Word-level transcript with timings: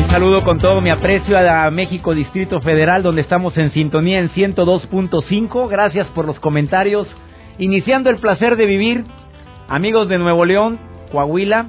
Hoy 0.00 0.08
saludo 0.08 0.42
con 0.44 0.58
todo 0.58 0.80
mi 0.80 0.88
aprecio 0.88 1.36
a 1.36 1.70
México 1.70 2.14
Distrito 2.14 2.62
Federal, 2.62 3.02
donde 3.02 3.20
estamos 3.20 3.54
en 3.58 3.70
sintonía 3.70 4.18
en 4.18 4.30
102.5. 4.30 5.68
Gracias 5.68 6.06
por 6.14 6.24
los 6.24 6.40
comentarios. 6.40 7.06
Iniciando 7.58 8.08
el 8.08 8.16
placer 8.16 8.56
de 8.56 8.64
vivir, 8.64 9.04
amigos 9.68 10.08
de 10.08 10.16
Nuevo 10.16 10.46
León, 10.46 10.78
Coahuila, 11.12 11.66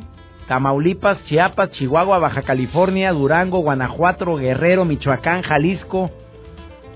Tamaulipas, 0.48 1.22
Chiapas, 1.26 1.72
Chihuahua, 1.72 2.20
Baja 2.20 2.44
California, 2.44 3.12
Durango, 3.12 3.60
Guanajuato, 3.60 4.38
Guerrero, 4.38 4.86
Michoacán, 4.86 5.42
Jalisco, 5.42 6.10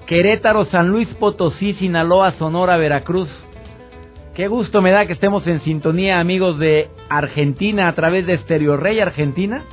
Querétaro, 0.07 0.63
San 0.67 0.88
Luis 0.88 1.09
Potosí, 1.15 1.73
Sinaloa, 1.73 2.31
Sonora, 2.40 2.77
Veracruz. 2.77 3.29
Qué 4.35 4.48
gusto 4.48 4.81
me 4.81 4.91
da 4.91 5.05
que 5.05 5.13
estemos 5.13 5.45
en 5.48 5.59
sintonía, 5.65 6.21
amigos 6.21 6.57
de 6.59 6.88
Argentina, 7.09 7.90
a 7.90 7.93
través 7.93 8.26
de 8.26 8.38
Stereo 8.38 8.77
Rey 8.77 9.02
Argentina. 9.02 9.63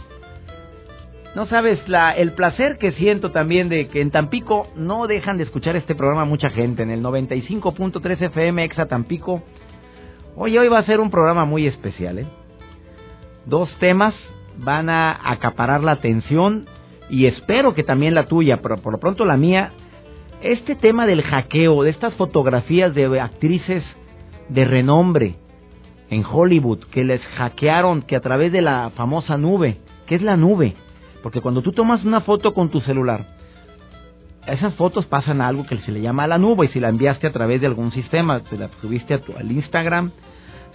No 1.34 1.46
sabes 1.46 1.88
la, 1.88 2.11
el 2.11 2.33
placer 2.33 2.77
que 2.77 2.92
siento 2.92 3.30
también 3.30 3.70
de 3.70 3.88
que 3.88 4.02
en 4.02 4.11
Tampico 4.11 4.66
no 4.77 5.06
dejan 5.06 5.39
de 5.39 5.44
escuchar 5.44 5.77
este 5.77 5.94
programa 5.94 6.27
mucha 6.27 6.50
gente. 6.50 6.83
En 6.83 6.91
el 6.91 7.02
95.3 7.02 8.20
FM 8.20 8.64
Exa 8.64 8.84
Tampico. 8.84 9.42
Hoy, 10.36 10.58
hoy 10.58 10.69
va 10.69 10.80
a 10.80 10.84
ser 10.84 11.00
un 11.00 11.11
programa 11.11 11.47
muy 11.47 11.66
especial. 11.66 12.19
¿eh? 12.19 12.27
Dos 13.47 13.70
temas 13.78 14.14
van 14.58 14.91
a 14.91 15.19
acaparar 15.33 15.83
la 15.83 15.92
atención 15.92 16.66
y 17.08 17.24
espero 17.24 17.72
que 17.72 17.83
también 17.83 18.14
la 18.14 18.27
tuya, 18.27 18.61
pero 18.61 18.77
por 18.77 18.92
lo 18.92 19.00
pronto 19.00 19.24
la 19.24 19.39
mía. 19.39 19.70
Este 20.42 20.74
tema 20.74 21.06
del 21.06 21.22
hackeo, 21.22 21.83
de 21.83 21.91
estas 21.91 22.12
fotografías 22.14 22.94
de 22.94 23.19
actrices 23.19 23.83
de 24.50 24.64
renombre 24.67 25.36
en 26.11 26.27
Hollywood 26.30 26.80
que 26.91 27.05
les 27.05 27.22
hackearon, 27.39 28.02
que 28.02 28.17
a 28.17 28.20
través 28.20 28.52
de 28.52 28.61
la 28.61 28.91
famosa 28.91 29.39
nube, 29.39 29.78
¿qué 30.06 30.17
es 30.17 30.22
la 30.22 30.36
nube? 30.36 30.74
Porque 31.23 31.41
cuando 31.41 31.62
tú 31.62 31.73
tomas 31.73 32.05
una 32.05 32.20
foto 32.20 32.53
con 32.53 32.69
tu 32.69 32.81
celular, 32.81 33.27
esas 34.47 34.75
fotos 34.75 35.06
pasan 35.06 35.41
a 35.41 35.48
algo 35.48 35.64
que 35.67 35.79
se 35.79 35.92
le 35.92 36.01
llama 36.01 36.27
la 36.27 36.39
nube 36.39 36.67
y 36.67 36.69
si 36.69 36.81
la 36.81 36.89
enviaste 36.89 37.29
a 37.29 37.33
través 37.33 37.61
de 37.61 37.69
algún 37.69 37.92
sistema, 37.92 38.42
si 38.51 38.56
la 38.56 38.69
subiste 38.81 39.14
a 39.14 39.19
tu, 39.19 39.33
al 39.37 39.51
Instagram, 39.51 40.11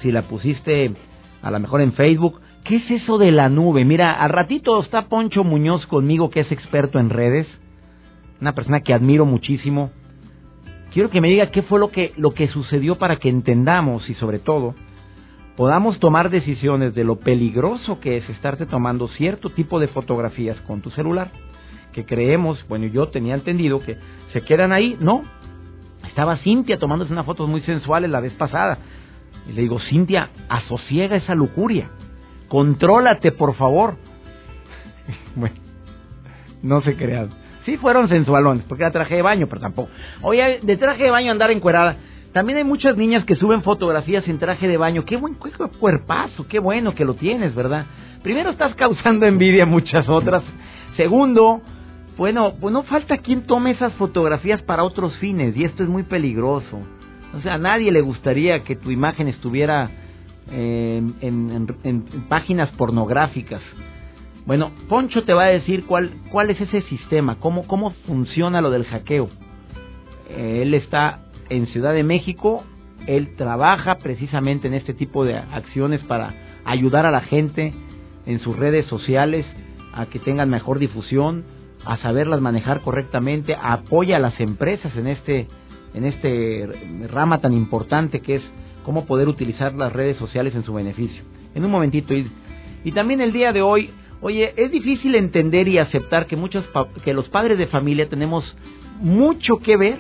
si 0.01 0.11
la 0.11 0.21
pusiste 0.23 0.93
a 1.41 1.51
lo 1.51 1.59
mejor 1.59 1.81
en 1.81 1.93
Facebook, 1.93 2.39
¿qué 2.63 2.77
es 2.77 2.91
eso 2.91 3.17
de 3.17 3.31
la 3.31 3.49
nube? 3.49 3.83
Mira, 3.83 4.13
al 4.13 4.29
ratito 4.29 4.81
está 4.81 5.07
Poncho 5.07 5.43
Muñoz 5.43 5.85
conmigo 5.87 6.29
que 6.29 6.41
es 6.41 6.51
experto 6.51 6.99
en 6.99 7.09
redes, 7.09 7.47
una 8.39 8.53
persona 8.53 8.81
que 8.81 8.93
admiro 8.93 9.25
muchísimo. 9.25 9.91
Quiero 10.93 11.09
que 11.09 11.19
me 11.19 11.29
diga 11.29 11.51
qué 11.51 11.61
fue 11.61 11.79
lo 11.79 11.89
que 11.89 12.13
lo 12.15 12.33
que 12.33 12.47
sucedió 12.47 12.95
para 12.95 13.17
que 13.17 13.29
entendamos 13.29 14.09
y 14.09 14.13
sobre 14.15 14.39
todo 14.39 14.75
podamos 15.57 15.99
tomar 15.99 16.29
decisiones 16.29 16.93
de 16.93 17.03
lo 17.03 17.19
peligroso 17.19 17.99
que 17.99 18.17
es 18.17 18.29
estarte 18.29 18.67
tomando 18.67 19.07
cierto 19.09 19.49
tipo 19.49 19.79
de 19.79 19.87
fotografías 19.87 20.61
con 20.61 20.81
tu 20.81 20.91
celular, 20.91 21.31
que 21.91 22.05
creemos, 22.05 22.63
bueno, 22.69 22.85
yo 22.85 23.07
tenía 23.07 23.33
entendido 23.33 23.81
que 23.81 23.97
se 24.31 24.41
quedan 24.41 24.71
ahí, 24.71 24.95
no. 25.01 25.23
Estaba 26.07 26.37
Cintia 26.37 26.77
tomándose 26.77 27.11
unas 27.11 27.25
fotos 27.25 27.49
muy 27.49 27.61
sensuales 27.61 28.09
la 28.09 28.21
vez 28.21 28.33
pasada. 28.33 28.77
Y 29.49 29.53
le 29.53 29.63
digo, 29.63 29.79
Cintia, 29.89 30.29
asosiega 30.47 31.15
esa 31.15 31.33
lujuria. 31.33 31.89
Contrólate, 32.47 33.31
por 33.31 33.55
favor. 33.55 33.95
bueno, 35.35 35.55
no 36.61 36.81
se 36.81 36.95
crean. 36.95 37.29
Sí 37.65 37.77
fueron 37.77 38.07
sensualones, 38.09 38.63
porque 38.65 38.83
era 38.83 38.91
traje 38.91 39.15
de 39.15 39.21
baño, 39.23 39.47
pero 39.47 39.59
tampoco. 39.61 39.89
Oye, 40.21 40.59
de 40.61 40.77
traje 40.77 41.03
de 41.03 41.11
baño 41.11 41.31
andar 41.31 41.49
encuerada 41.49 41.97
también 42.37 42.59
hay 42.59 42.63
muchas 42.63 42.95
niñas 42.95 43.25
que 43.25 43.35
suben 43.35 43.63
fotografías 43.63 44.27
en 44.27 44.37
traje 44.37 44.67
de 44.67 44.77
baño. 44.77 45.05
Qué 45.05 45.17
buen 45.17 45.33
cuerpazo, 45.33 46.47
qué 46.47 46.59
bueno 46.59 46.93
que 46.93 47.03
lo 47.03 47.15
tienes, 47.15 47.55
¿verdad? 47.55 47.87
Primero 48.21 48.51
estás 48.51 48.75
causando 48.75 49.25
envidia 49.25 49.63
a 49.63 49.65
muchas 49.65 50.07
otras. 50.07 50.43
Segundo, 50.97 51.61
bueno, 52.15 52.53
pues 52.61 52.71
no 52.71 52.83
falta 52.83 53.17
quien 53.17 53.47
tome 53.47 53.71
esas 53.71 53.91
fotografías 53.93 54.61
para 54.61 54.83
otros 54.83 55.17
fines 55.17 55.57
y 55.57 55.63
esto 55.63 55.81
es 55.81 55.89
muy 55.89 56.03
peligroso. 56.03 56.79
O 57.35 57.41
sea, 57.41 57.55
a 57.55 57.57
nadie 57.57 57.91
le 57.91 58.01
gustaría 58.01 58.63
que 58.63 58.75
tu 58.75 58.91
imagen 58.91 59.27
estuviera 59.27 59.89
eh, 60.51 61.01
en, 61.21 61.67
en, 61.83 62.03
páginas 62.29 62.69
pornográficas. 62.77 63.63
Bueno, 64.45 64.73
Poncho 64.87 65.23
te 65.23 65.33
va 65.33 65.45
a 65.45 65.47
decir 65.47 65.87
cuál, 65.87 66.11
cuál 66.29 66.51
es 66.51 66.61
ese 66.61 66.83
sistema, 66.83 67.37
cómo, 67.39 67.65
cómo 67.65 67.93
funciona 68.05 68.61
lo 68.61 68.69
del 68.69 68.85
hackeo. 68.85 69.27
él 70.37 70.75
está 70.75 71.21
en 71.49 71.67
Ciudad 71.67 71.93
de 71.93 72.03
México. 72.03 72.63
Él 73.05 73.35
trabaja 73.35 73.95
precisamente 73.99 74.67
en 74.67 74.73
este 74.73 74.93
tipo 74.93 75.23
de 75.23 75.37
acciones 75.37 76.01
para 76.01 76.33
ayudar 76.65 77.05
a 77.05 77.11
la 77.11 77.21
gente 77.21 77.73
en 78.25 78.39
sus 78.39 78.57
redes 78.57 78.85
sociales 78.87 79.45
a 79.93 80.07
que 80.07 80.19
tengan 80.19 80.49
mejor 80.49 80.79
difusión, 80.79 81.45
a 81.85 81.97
saberlas 81.97 82.41
manejar 82.41 82.81
correctamente, 82.81 83.55
apoya 83.59 84.17
a 84.17 84.19
las 84.19 84.39
empresas 84.39 84.95
en 84.95 85.07
este 85.07 85.47
en 85.93 86.05
este 86.05 86.69
rama 87.09 87.39
tan 87.39 87.53
importante 87.53 88.19
que 88.19 88.35
es 88.35 88.43
cómo 88.83 89.05
poder 89.05 89.27
utilizar 89.27 89.73
las 89.73 89.91
redes 89.91 90.17
sociales 90.17 90.53
en 90.53 90.63
su 90.63 90.73
beneficio. 90.73 91.23
En 91.55 91.65
un 91.65 91.71
momentito 91.71 92.13
y, 92.13 92.29
y 92.83 92.91
también 92.91 93.19
el 93.21 93.33
día 93.33 93.51
de 93.51 93.61
hoy, 93.61 93.89
oye, 94.21 94.53
es 94.57 94.71
difícil 94.71 95.15
entender 95.15 95.67
y 95.67 95.79
aceptar 95.79 96.27
que 96.27 96.35
muchos 96.35 96.63
que 97.03 97.13
los 97.13 97.27
padres 97.29 97.57
de 97.57 97.67
familia 97.67 98.07
tenemos 98.09 98.55
mucho 98.99 99.57
que 99.57 99.77
ver 99.77 99.99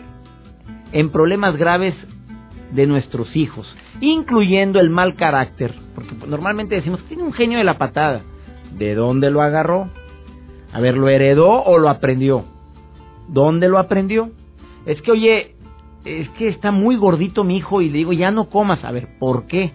en 0.91 1.09
problemas 1.09 1.57
graves 1.57 1.95
de 2.71 2.87
nuestros 2.87 3.35
hijos, 3.35 3.67
incluyendo 4.01 4.79
el 4.79 4.89
mal 4.89 5.15
carácter, 5.15 5.73
porque 5.95 6.15
normalmente 6.27 6.75
decimos, 6.75 7.03
tiene 7.07 7.23
un 7.23 7.33
genio 7.33 7.57
de 7.57 7.63
la 7.63 7.77
patada. 7.77 8.21
¿De 8.77 8.93
dónde 8.95 9.31
lo 9.31 9.41
agarró? 9.41 9.89
A 10.73 10.79
ver, 10.79 10.97
¿lo 10.97 11.09
heredó 11.09 11.63
o 11.63 11.77
lo 11.77 11.89
aprendió? 11.89 12.45
¿Dónde 13.27 13.69
lo 13.69 13.79
aprendió? 13.79 14.31
Es 14.85 15.01
que, 15.01 15.11
oye, 15.11 15.55
es 16.05 16.29
que 16.31 16.49
está 16.49 16.71
muy 16.71 16.95
gordito 16.95 17.43
mi 17.43 17.57
hijo 17.57 17.81
y 17.81 17.89
le 17.89 17.99
digo, 17.99 18.13
ya 18.13 18.31
no 18.31 18.49
comas. 18.49 18.83
A 18.83 18.91
ver, 18.91 19.17
¿por 19.19 19.47
qué? 19.47 19.71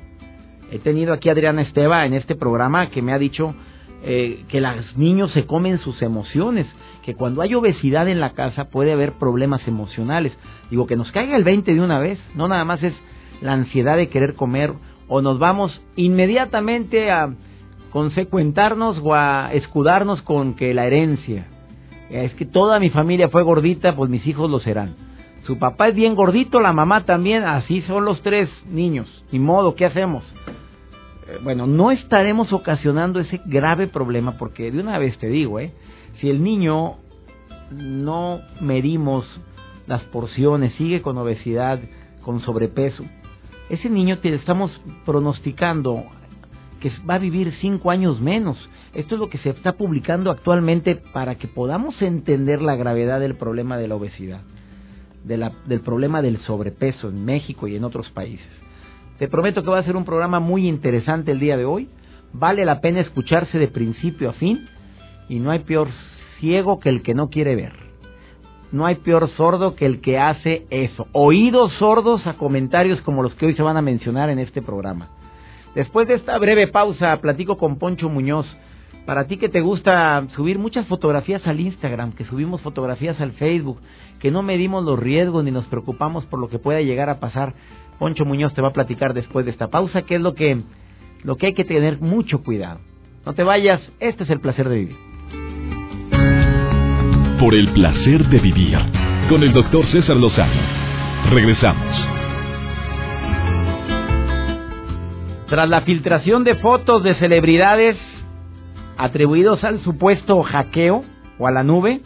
He 0.70 0.78
tenido 0.78 1.12
aquí 1.12 1.28
a 1.28 1.32
Adriana 1.32 1.62
Esteba 1.62 2.06
en 2.06 2.14
este 2.14 2.34
programa 2.34 2.88
que 2.90 3.02
me 3.02 3.12
ha 3.12 3.18
dicho 3.18 3.54
eh, 4.02 4.44
que 4.48 4.60
los 4.60 4.96
niños 4.96 5.30
se 5.32 5.46
comen 5.46 5.78
sus 5.78 6.02
emociones 6.02 6.66
que 7.02 7.14
cuando 7.14 7.42
hay 7.42 7.54
obesidad 7.54 8.08
en 8.08 8.20
la 8.20 8.30
casa 8.30 8.66
puede 8.70 8.92
haber 8.92 9.12
problemas 9.12 9.66
emocionales. 9.66 10.32
Digo, 10.70 10.86
que 10.86 10.96
nos 10.96 11.10
caiga 11.12 11.36
el 11.36 11.44
20 11.44 11.74
de 11.74 11.80
una 11.80 11.98
vez, 11.98 12.18
no 12.34 12.48
nada 12.48 12.64
más 12.64 12.82
es 12.82 12.94
la 13.40 13.52
ansiedad 13.52 13.96
de 13.96 14.08
querer 14.08 14.34
comer 14.34 14.72
o 15.08 15.20
nos 15.20 15.38
vamos 15.38 15.78
inmediatamente 15.96 17.10
a 17.10 17.34
consecuentarnos 17.90 18.98
o 19.02 19.14
a 19.14 19.52
escudarnos 19.52 20.22
con 20.22 20.54
que 20.54 20.72
la 20.72 20.86
herencia. 20.86 21.46
Es 22.08 22.32
que 22.34 22.46
toda 22.46 22.78
mi 22.78 22.90
familia 22.90 23.28
fue 23.28 23.42
gordita, 23.42 23.96
pues 23.96 24.08
mis 24.08 24.26
hijos 24.26 24.50
lo 24.50 24.60
serán. 24.60 24.94
Su 25.44 25.58
papá 25.58 25.88
es 25.88 25.94
bien 25.96 26.14
gordito, 26.14 26.60
la 26.60 26.72
mamá 26.72 27.04
también, 27.04 27.42
así 27.42 27.82
son 27.82 28.04
los 28.04 28.22
tres 28.22 28.48
niños. 28.70 29.08
Ni 29.32 29.40
modo, 29.40 29.74
¿qué 29.74 29.86
hacemos? 29.86 30.24
Eh, 31.32 31.38
bueno, 31.43 31.66
no 31.66 31.91
estaremos 31.91 32.53
ocasionando 32.53 33.20
ese 33.20 33.40
grave 33.46 33.87
problema 33.87 34.37
porque 34.38 34.70
de 34.70 34.81
una 34.81 34.99
vez 34.99 35.17
te 35.19 35.29
digo, 35.29 35.61
¿eh? 35.61 35.73
si 36.20 36.29
el 36.29 36.43
niño 36.43 36.96
no 37.70 38.40
medimos 38.61 39.25
las 39.87 40.02
porciones, 40.05 40.75
sigue 40.75 41.02
con 41.02 41.17
obesidad, 41.19 41.81
con 42.23 42.40
sobrepeso, 42.40 43.05
ese 43.70 43.88
niño 43.88 44.19
te 44.19 44.34
estamos 44.34 44.70
pronosticando 45.06 46.05
que 46.81 46.93
va 47.08 47.14
a 47.14 47.19
vivir 47.19 47.55
cinco 47.61 47.90
años 47.90 48.20
menos. 48.20 48.58
Esto 48.93 49.14
es 49.14 49.20
lo 49.20 49.31
que 49.31 49.38
se 49.38 49.50
está 49.50 49.73
publicando 49.73 50.31
actualmente 50.31 50.96
para 50.96 51.37
que 51.37 51.49
podamos 51.49 52.00
entender 52.02 52.61
la 52.61 52.76
gravedad 52.76 53.20
del 53.20 53.37
problema 53.37 53.78
de 53.78 53.88
la 53.88 53.94
obesidad, 53.94 54.43
del 55.25 55.81
problema 55.81 56.20
del 56.20 56.38
sobrepeso 56.40 57.08
en 57.08 57.25
México 57.25 57.67
y 57.69 57.76
en 57.76 57.85
otros 57.85 58.11
países. 58.11 58.50
Te 59.19 59.29
prometo 59.29 59.62
que 59.62 59.70
va 59.70 59.79
a 59.79 59.85
ser 59.85 59.97
un 59.97 60.05
programa 60.05 60.41
muy 60.41 60.67
interesante 60.67 61.32
el 61.32 61.41
día 61.41 61.56
de 61.56 61.64
hoy. 61.64 61.88
Vale 62.32 62.64
la 62.64 62.81
pena 62.81 63.00
escucharse 63.00 63.59
de 63.59 63.69
principio 63.69 64.31
a 64.31 64.32
fin 64.35 64.69
y 65.29 65.38
no 65.38 65.50
hay 65.50 65.61
peor 65.61 65.88
ciego 66.41 66.81
que 66.81 66.88
el 66.88 67.03
que 67.03 67.14
no 67.14 67.29
quiere 67.29 67.55
ver. 67.55 67.73
No 68.73 68.87
hay 68.87 68.97
peor 68.97 69.29
sordo 69.37 69.76
que 69.76 69.85
el 69.85 70.00
que 70.00 70.19
hace 70.19 70.67
eso. 70.70 71.06
Oídos 71.12 71.73
sordos 71.75 72.26
a 72.26 72.35
comentarios 72.35 73.03
como 73.03 73.23
los 73.23 73.35
que 73.35 73.47
hoy 73.47 73.55
se 73.55 73.62
van 73.62 73.76
a 73.76 73.82
mencionar 73.82 74.31
en 74.31 74.38
este 74.38 74.62
programa. 74.62 75.09
Después 75.75 76.09
de 76.09 76.14
esta 76.14 76.38
breve 76.38 76.69
pausa, 76.69 77.19
platico 77.20 77.59
con 77.59 77.79
Poncho 77.79 78.09
Muñoz, 78.09 78.47
para 79.05 79.26
ti 79.26 79.37
que 79.37 79.49
te 79.49 79.61
gusta 79.61 80.26
subir 80.37 80.59
muchas 80.59 80.87
fotografías 80.87 81.47
al 81.47 81.61
Instagram, 81.61 82.12
que 82.12 82.25
subimos 82.25 82.61
fotografías 82.61 83.20
al 83.20 83.32
Facebook, 83.32 83.81
que 84.20 84.31
no 84.31 84.43
medimos 84.43 84.85
los 84.85 84.99
riesgos 84.99 85.44
ni 85.44 85.50
nos 85.50 85.67
preocupamos 85.67 86.25
por 86.26 86.38
lo 86.38 86.49
que 86.49 86.59
pueda 86.59 86.81
llegar 86.81 87.09
a 87.11 87.19
pasar. 87.19 87.55
Poncho 87.98 88.24
Muñoz 88.24 88.54
te 88.54 88.62
va 88.62 88.68
a 88.68 88.72
platicar 88.72 89.14
después 89.14 89.44
de 89.44 89.52
esta 89.52 89.68
pausa, 89.68 90.02
que 90.02 90.16
es 90.16 90.20
lo 90.20 90.34
que, 90.34 90.60
lo 91.22 91.36
que 91.36 91.46
hay 91.46 91.54
que 91.54 91.64
tener 91.64 92.00
mucho 92.00 92.42
cuidado. 92.42 92.80
No 93.24 93.34
te 93.34 93.44
vayas, 93.44 93.80
este 94.00 94.24
es 94.24 94.30
el 94.30 94.40
placer 94.40 94.68
de 94.68 94.76
vivir. 94.76 94.96
Por 97.38 97.54
el 97.54 97.72
placer 97.72 98.28
de 98.28 98.38
vivir, 98.38 98.78
con 99.28 99.42
el 99.42 99.52
doctor 99.52 99.86
César 99.92 100.16
Lozano. 100.16 100.60
Regresamos. 101.30 102.08
Tras 105.48 105.68
la 105.68 105.82
filtración 105.82 106.44
de 106.44 106.54
fotos 106.56 107.04
de 107.04 107.14
celebridades 107.16 107.96
atribuidos 108.96 109.62
al 109.64 109.80
supuesto 109.80 110.42
hackeo 110.42 111.04
o 111.38 111.46
a 111.46 111.50
la 111.50 111.62
nube, 111.62 112.00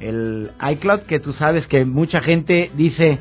el 0.00 0.50
iCloud, 0.72 1.00
que 1.02 1.20
tú 1.20 1.32
sabes 1.34 1.66
que 1.66 1.84
mucha 1.84 2.20
gente 2.20 2.70
dice, 2.76 3.20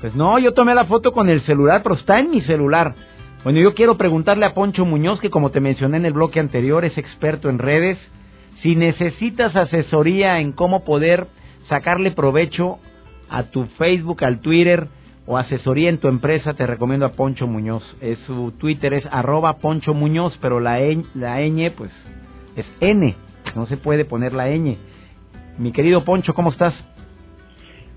pues 0.00 0.14
no, 0.14 0.38
yo 0.38 0.52
tomé 0.52 0.74
la 0.74 0.84
foto 0.84 1.12
con 1.12 1.28
el 1.28 1.42
celular, 1.42 1.82
pero 1.82 1.94
está 1.94 2.20
en 2.20 2.30
mi 2.30 2.40
celular. 2.42 2.94
Bueno, 3.42 3.60
yo 3.60 3.74
quiero 3.74 3.96
preguntarle 3.96 4.46
a 4.46 4.54
Poncho 4.54 4.84
Muñoz, 4.84 5.20
que 5.20 5.30
como 5.30 5.50
te 5.50 5.60
mencioné 5.60 5.98
en 5.98 6.06
el 6.06 6.12
bloque 6.14 6.40
anterior, 6.40 6.84
es 6.84 6.96
experto 6.96 7.50
en 7.50 7.58
redes, 7.58 7.98
si 8.62 8.76
necesitas 8.76 9.54
asesoría 9.54 10.40
en 10.40 10.52
cómo 10.52 10.84
poder 10.84 11.26
sacarle 11.68 12.10
provecho 12.10 12.78
a 13.28 13.44
tu 13.44 13.66
Facebook, 13.78 14.24
al 14.24 14.40
Twitter 14.40 14.88
o 15.26 15.38
asesoría 15.38 15.88
en 15.88 15.98
tu 15.98 16.08
empresa, 16.08 16.54
te 16.54 16.66
recomiendo 16.66 17.06
a 17.06 17.12
Poncho 17.12 17.46
Muñoz. 17.46 17.82
Es, 18.00 18.18
su 18.26 18.52
Twitter 18.52 18.94
es 18.94 19.06
arroba 19.10 19.58
Poncho 19.58 19.94
Muñoz, 19.94 20.38
pero 20.40 20.60
la, 20.60 20.78
la 21.14 21.40
ñ 21.40 21.70
pues 21.76 21.90
es 22.56 22.66
N, 22.80 23.14
no 23.54 23.66
se 23.66 23.76
puede 23.76 24.04
poner 24.04 24.32
la 24.32 24.48
ñ. 24.48 24.76
Mi 25.58 25.72
querido 25.72 26.04
Poncho, 26.04 26.34
¿cómo 26.34 26.50
estás? 26.50 26.74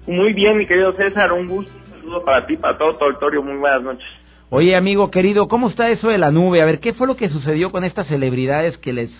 Muy 0.05 0.33
bien, 0.33 0.57
mi 0.57 0.65
querido 0.65 0.93
César, 0.93 1.33
un 1.33 1.47
gusto, 1.47 1.71
saludo 2.07 2.23
para 2.23 2.45
ti, 2.45 2.55
para 2.55 2.77
todo 2.77 2.95
tu 2.95 3.03
auditorio, 3.03 3.43
muy 3.43 3.57
buenas 3.57 3.83
noches. 3.83 4.07
Oye, 4.49 4.75
amigo 4.77 5.11
querido, 5.11 5.49
¿cómo 5.49 5.69
está 5.69 5.89
eso 5.89 6.07
de 6.07 6.17
la 6.17 6.31
nube? 6.31 6.61
A 6.61 6.65
ver, 6.65 6.79
¿qué 6.79 6.93
fue 6.93 7.05
lo 7.05 7.17
que 7.17 7.27
sucedió 7.27 7.69
con 7.71 7.83
estas 7.83 8.07
celebridades 8.07 8.77
que 8.77 8.93
les 8.93 9.11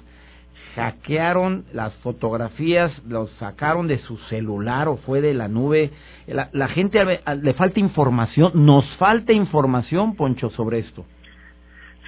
hackearon 0.76 1.66
las 1.74 1.94
fotografías, 1.98 2.92
los 3.06 3.30
sacaron 3.32 3.90
de 3.90 3.98
su 4.00 4.18
celular 4.30 4.88
o 4.88 4.96
fue 4.98 5.20
de 5.20 5.34
la 5.34 5.50
nube? 5.50 5.92
La, 6.28 6.50
la 6.54 6.70
gente 6.70 7.04
le 7.44 7.54
falta 7.56 7.82
información, 7.82 8.52
nos 8.54 8.86
falta 8.96 9.34
información, 9.34 10.16
Poncho, 10.16 10.50
sobre 10.50 10.80
esto. 10.80 11.04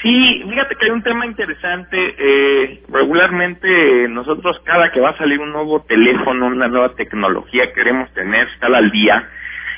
Sí, 0.01 0.43
fíjate 0.49 0.75
que 0.75 0.85
hay 0.85 0.91
un 0.91 1.03
tema 1.03 1.25
interesante. 1.25 2.15
Eh, 2.17 2.83
regularmente 2.87 4.07
nosotros 4.07 4.61
cada 4.63 4.93
que 4.93 5.01
va 5.01 5.09
a 5.09 5.17
salir 5.17 5.41
un 5.41 5.51
nuevo 5.51 5.81
teléfono, 5.81 6.47
una 6.47 6.69
nueva 6.69 6.95
tecnología, 6.95 7.73
queremos 7.73 8.09
tener, 8.13 8.47
estar 8.47 8.73
al 8.73 8.89
día. 8.91 9.27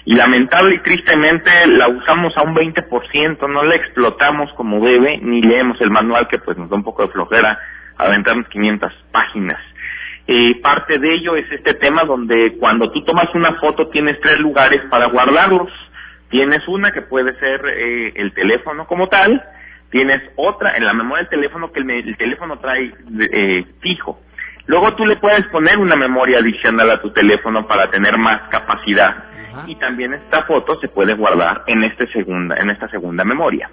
Y 0.05 0.15
lamentable 0.15 0.75
y 0.75 0.79
tristemente 0.79 1.49
la 1.67 1.87
usamos 1.87 2.35
a 2.37 2.41
un 2.41 2.55
20%, 2.55 3.49
no 3.49 3.63
la 3.63 3.75
explotamos 3.75 4.51
como 4.53 4.83
debe, 4.83 5.19
ni 5.19 5.41
leemos 5.41 5.79
el 5.81 5.91
manual 5.91 6.27
que 6.27 6.39
pues 6.39 6.57
nos 6.57 6.69
da 6.69 6.75
un 6.75 6.83
poco 6.83 7.03
de 7.03 7.09
flojera 7.09 7.59
aventarnos 7.97 8.47
500 8.47 8.91
páginas. 9.11 9.59
Eh, 10.27 10.59
parte 10.61 10.97
de 10.97 11.13
ello 11.13 11.35
es 11.35 11.51
este 11.51 11.75
tema 11.75 12.03
donde 12.03 12.55
cuando 12.59 12.91
tú 12.91 13.03
tomas 13.03 13.33
una 13.35 13.53
foto 13.55 13.89
tienes 13.89 14.19
tres 14.21 14.39
lugares 14.39 14.81
para 14.89 15.07
guardarlos. 15.07 15.71
Tienes 16.29 16.65
una 16.67 16.91
que 16.91 17.01
puede 17.01 17.37
ser 17.39 17.61
eh, 17.67 18.13
el 18.15 18.33
teléfono 18.33 18.87
como 18.87 19.07
tal, 19.07 19.43
Tienes 19.91 20.21
otra 20.37 20.77
en 20.77 20.85
la 20.85 20.93
memoria 20.93 21.23
del 21.23 21.29
teléfono 21.29 21.69
que 21.71 21.81
el, 21.81 22.15
teléfono 22.15 22.57
trae 22.59 22.93
eh, 23.33 23.65
fijo. 23.81 24.21
Luego 24.65 24.95
tú 24.95 25.05
le 25.05 25.17
puedes 25.17 25.45
poner 25.47 25.77
una 25.77 25.97
memoria 25.97 26.39
adicional 26.39 26.89
a 26.91 27.01
tu 27.01 27.11
teléfono 27.11 27.67
para 27.67 27.91
tener 27.91 28.17
más 28.17 28.47
capacidad. 28.49 29.30
Y 29.67 29.75
también 29.75 30.13
esta 30.13 30.43
foto 30.43 30.79
se 30.79 30.87
puede 30.87 31.13
guardar 31.13 31.63
en, 31.67 31.83
este 31.83 32.07
segunda, 32.07 32.55
en 32.55 32.69
esta 32.69 32.87
segunda 32.89 33.23
memoria. 33.23 33.69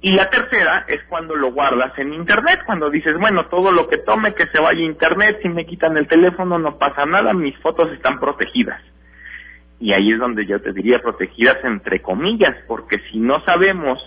Y 0.00 0.12
la 0.12 0.28
tercera 0.28 0.84
es 0.86 1.02
cuando 1.04 1.34
lo 1.34 1.52
guardas 1.52 1.98
en 1.98 2.12
Internet, 2.12 2.60
cuando 2.66 2.90
dices, 2.90 3.16
bueno, 3.18 3.46
todo 3.46 3.72
lo 3.72 3.88
que 3.88 3.98
tome 3.98 4.34
que 4.34 4.46
se 4.48 4.60
vaya 4.60 4.80
a 4.80 4.84
Internet, 4.84 5.38
si 5.40 5.48
me 5.48 5.64
quitan 5.64 5.96
el 5.96 6.06
teléfono 6.06 6.58
no 6.58 6.76
pasa 6.76 7.06
nada, 7.06 7.32
mis 7.32 7.56
fotos 7.58 7.90
están 7.92 8.20
protegidas. 8.20 8.82
Y 9.80 9.92
ahí 9.92 10.12
es 10.12 10.18
donde 10.18 10.44
yo 10.44 10.60
te 10.60 10.72
diría 10.72 11.00
protegidas 11.00 11.56
entre 11.64 12.02
comillas, 12.02 12.54
porque 12.68 12.98
si 13.10 13.18
no 13.18 13.40
sabemos 13.44 13.98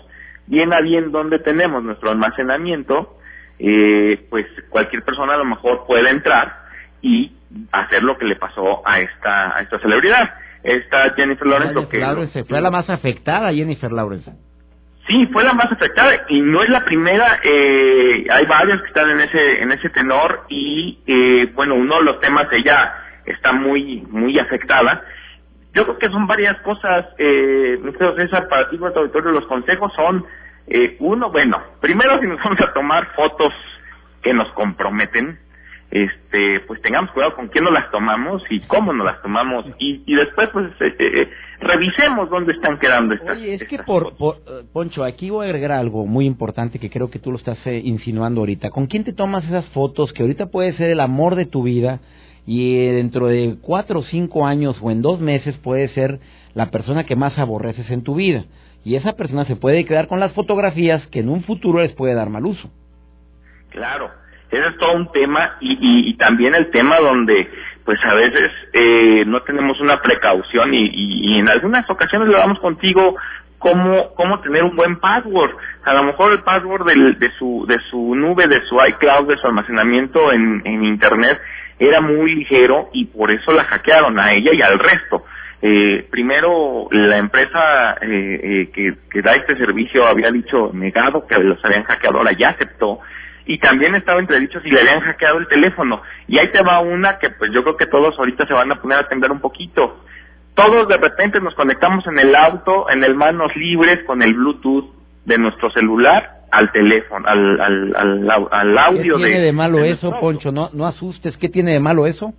bien 0.46 0.72
a 0.74 0.82
bien 0.82 1.12
donde 1.12 1.40
tenemos 1.40 1.84
nuestro 1.84 2.12
almacenamiento, 2.12 3.18
eh, 3.60 4.28
pues 4.30 4.46
cualquier 4.70 5.04
persona 5.04 5.34
a 5.34 5.38
lo 5.38 5.46
mejor 5.46 5.86
puede 5.88 6.10
entrar 6.10 6.68
y 7.02 7.32
hacer 7.72 8.04
lo 8.04 8.18
que 8.18 8.26
le 8.26 8.36
pasó 8.36 8.88
a 8.88 9.00
esta 9.00 9.58
a 9.58 9.62
esta 9.62 9.80
celebridad. 9.80 10.36
Esta 10.68 11.14
Jennifer 11.16 11.48
Lawrence, 11.48 11.88
que 11.90 12.44
fue 12.44 12.62
la 12.62 12.70
más 12.70 12.90
afectada, 12.90 13.54
Jennifer 13.54 13.92
Lawrence. 13.92 14.32
Sí, 15.08 15.26
fue 15.28 15.44
la 15.44 15.54
más 15.54 15.72
afectada 15.72 16.26
y 16.28 16.42
no 16.42 16.62
es 16.62 16.70
la 16.70 16.84
primera. 16.84 17.40
Eh, 17.42 18.28
hay 18.30 18.46
varias 18.46 18.82
que 18.82 18.88
están 18.88 19.10
en 19.10 19.22
ese 19.22 19.62
en 19.62 19.72
ese 19.72 19.90
tenor 19.90 20.44
y 20.50 21.00
eh, 21.08 21.50
bueno, 21.56 21.76
uno 21.76 22.00
de 22.00 22.04
los 22.04 22.20
temas 22.20 22.48
ella 22.52 22.94
está 23.26 23.54
muy 23.54 24.06
muy 24.10 24.38
afectada 24.38 25.04
yo 25.78 25.84
creo 25.84 26.00
que 26.00 26.10
son 26.10 26.26
varias 26.26 26.60
cosas, 26.62 27.06
eh, 27.20 27.80
César, 28.16 28.48
para 28.48 28.68
ti, 28.68 28.78
para 28.78 28.94
tu 28.94 29.00
auditorio, 29.02 29.32
los 29.32 29.46
consejos 29.46 29.94
son, 29.96 30.26
eh, 30.66 30.98
uno, 31.00 31.30
bueno, 31.30 31.62
primero 31.80 32.20
si 32.20 32.26
nos 32.26 32.40
vamos 32.44 32.60
a 32.62 32.74
tomar 32.74 33.14
fotos 33.14 33.54
que 34.24 34.34
nos 34.34 34.52
comprometen, 34.54 35.38
este, 35.90 36.60
pues 36.68 36.82
tengamos 36.82 37.12
cuidado 37.12 37.36
con 37.36 37.48
quién 37.48 37.64
nos 37.64 37.74
las 37.74 37.90
tomamos 37.92 38.44
y 38.50 38.60
cómo 38.62 38.92
nos 38.92 39.06
las 39.06 39.22
tomamos 39.22 39.66
y, 39.80 40.04
y 40.06 40.16
después 40.16 40.50
pues 40.52 40.68
eh, 40.82 40.96
eh, 41.00 41.22
eh 41.22 41.30
revisemos 41.60 42.30
dónde 42.30 42.54
están 42.54 42.78
quedando 42.78 43.16
estas 43.16 43.38
Oye, 43.38 43.56
es 43.56 43.64
que 43.68 43.80
por, 43.80 44.16
por, 44.18 44.36
eh, 44.36 44.64
Poncho, 44.72 45.04
aquí 45.04 45.30
voy 45.30 45.46
a 45.46 45.50
agregar 45.50 45.72
algo 45.72 46.06
muy 46.06 46.26
importante 46.26 46.78
que 46.78 46.90
creo 46.90 47.10
que 47.10 47.20
tú 47.20 47.32
lo 47.32 47.38
estás 47.38 47.58
insinuando 47.66 48.42
ahorita. 48.42 48.70
¿Con 48.70 48.88
quién 48.88 49.04
te 49.04 49.14
tomas 49.14 49.46
esas 49.46 49.66
fotos 49.70 50.14
que 50.14 50.22
ahorita 50.22 50.48
puede 50.48 50.74
ser 50.74 50.92
el 50.92 51.00
amor 51.00 51.36
de 51.36 51.46
tu 51.46 51.64
vida? 51.64 52.00
y 52.48 52.78
eh, 52.78 52.94
dentro 52.94 53.28
de 53.28 53.58
cuatro 53.62 54.00
o 54.00 54.04
cinco 54.04 54.48
años 54.48 54.78
o 54.82 54.90
en 54.90 55.02
dos 55.02 55.20
meses 55.20 55.56
puede 55.58 55.90
ser 55.90 56.20
la 56.56 56.72
persona 56.72 57.04
que 57.04 57.18
más 57.18 57.38
aborreces 57.38 57.92
en 57.92 58.04
tu 58.04 58.16
vida. 58.16 58.46
Y 58.84 58.96
esa 58.96 59.14
persona 59.14 59.46
se 59.46 59.58
puede 59.58 59.86
quedar 59.86 60.08
con 60.08 60.22
las 60.22 60.32
fotografías 60.32 61.06
que 61.08 61.20
en 61.20 61.30
un 61.30 61.44
futuro 61.44 61.82
les 61.82 61.92
puede 61.92 62.16
dar 62.16 62.30
mal 62.30 62.46
uso. 62.46 62.70
Claro, 63.70 64.10
ese 64.50 64.68
es 64.68 64.78
todo 64.78 64.94
un 64.94 65.12
tema 65.12 65.58
y, 65.60 66.10
y, 66.10 66.14
también 66.18 66.56
el 66.56 66.72
tema 66.72 67.00
donde 67.00 67.50
pues 67.84 68.00
a 68.04 68.14
veces 68.14 68.52
eh, 68.74 69.24
no 69.26 69.42
tenemos 69.42 69.80
una 69.80 70.02
precaución 70.02 70.74
y, 70.74 71.40
en 71.40 71.50
algunas 71.50 71.90
ocasiones 71.90 72.28
le 72.28 72.38
damos 72.38 72.60
contigo 72.60 73.16
cómo, 73.60 74.14
cómo 74.16 74.40
tener 74.42 74.64
un 74.64 74.76
buen 74.76 75.00
password. 75.00 75.52
A 75.84 75.94
lo 75.94 76.04
mejor 76.04 76.34
el 76.34 76.44
password 76.44 76.86
de, 76.86 77.32
su, 77.38 77.66
de 77.68 77.80
su 77.90 78.16
nube, 78.16 78.48
de 78.48 78.62
su 78.68 78.78
iCloud, 78.90 79.28
de 79.28 79.38
su 79.38 79.48
almacenamiento 79.48 80.32
en, 80.32 80.62
en 80.66 80.84
Internet 80.84 81.40
era 81.80 82.02
muy 82.02 82.36
ligero 82.36 82.90
y 82.94 83.06
por 83.06 83.32
eso 83.32 83.52
la 83.52 83.64
hackearon 83.66 84.20
a 84.20 84.34
ella 84.34 84.52
y 84.54 84.62
al 84.62 84.80
resto. 84.80 85.24
Eh, 85.62 86.08
primero, 86.12 86.88
la 86.92 87.18
empresa 87.18 87.98
eh, 88.02 88.40
eh, 88.44 88.70
que, 88.72 88.94
que, 89.10 89.22
da 89.22 89.34
este 89.34 89.58
servicio 89.58 90.06
había 90.06 90.30
dicho 90.30 90.72
negado 90.74 91.26
que 91.26 91.36
los 91.40 91.64
habían 91.66 91.84
hackeado, 91.84 92.20
ahora 92.20 92.32
ya 92.34 92.50
aceptó. 92.50 93.00
Y 93.48 93.60
también 93.60 93.96
estaba 93.96 94.20
entredicho 94.20 94.60
si 94.60 94.70
le 94.70 94.82
habían 94.82 95.00
hackeado 95.00 95.40
el 95.40 95.48
teléfono. 95.48 96.02
Y 96.28 96.38
ahí 96.38 96.52
te 96.52 96.62
va 96.62 96.80
una 96.82 97.18
que 97.18 97.30
pues 97.30 97.52
yo 97.54 97.64
creo 97.64 97.78
que 97.78 97.88
todos 97.88 98.18
ahorita 98.20 98.46
se 98.46 98.54
van 98.54 98.72
a 98.72 98.82
poner 98.82 99.00
a 99.00 99.08
temblar 99.08 99.32
un 99.32 99.40
poquito. 99.40 100.04
Todos 100.54 100.88
de 100.88 100.98
repente 100.98 101.40
nos 101.40 101.56
conectamos 101.56 102.06
en 102.08 102.20
el 102.20 102.36
auto, 102.36 102.90
en 102.90 103.04
el 103.04 103.16
manos 103.16 103.56
libres, 103.56 104.04
con 104.06 104.22
el 104.22 104.34
Bluetooth 104.34 104.86
de 105.26 105.38
nuestro 105.38 105.70
celular 105.72 106.38
al 106.52 106.72
teléfono, 106.72 107.28
al, 107.28 107.60
al, 107.60 107.96
al, 107.96 108.48
al 108.52 108.78
audio 108.78 109.18
¿Qué 109.18 109.24
tiene 109.24 109.42
de, 109.42 109.52
malo 109.52 109.84
eso, 109.84 110.12
Poncho? 110.20 110.52
No, 110.52 110.70
no 110.74 110.88
asustes. 110.88 111.38
¿Qué 111.38 111.50
tiene 111.50 111.74
de 111.74 111.80
malo 111.80 112.08
eso? 112.08 112.34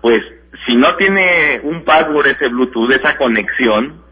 Pues 0.00 0.22
si 0.66 0.76
no 0.76 0.96
tiene 0.96 1.60
un 1.62 1.84
password 1.84 2.28
ese 2.28 2.48
Bluetooth, 2.48 2.90
esa 2.92 3.16
conexión, 3.16 4.02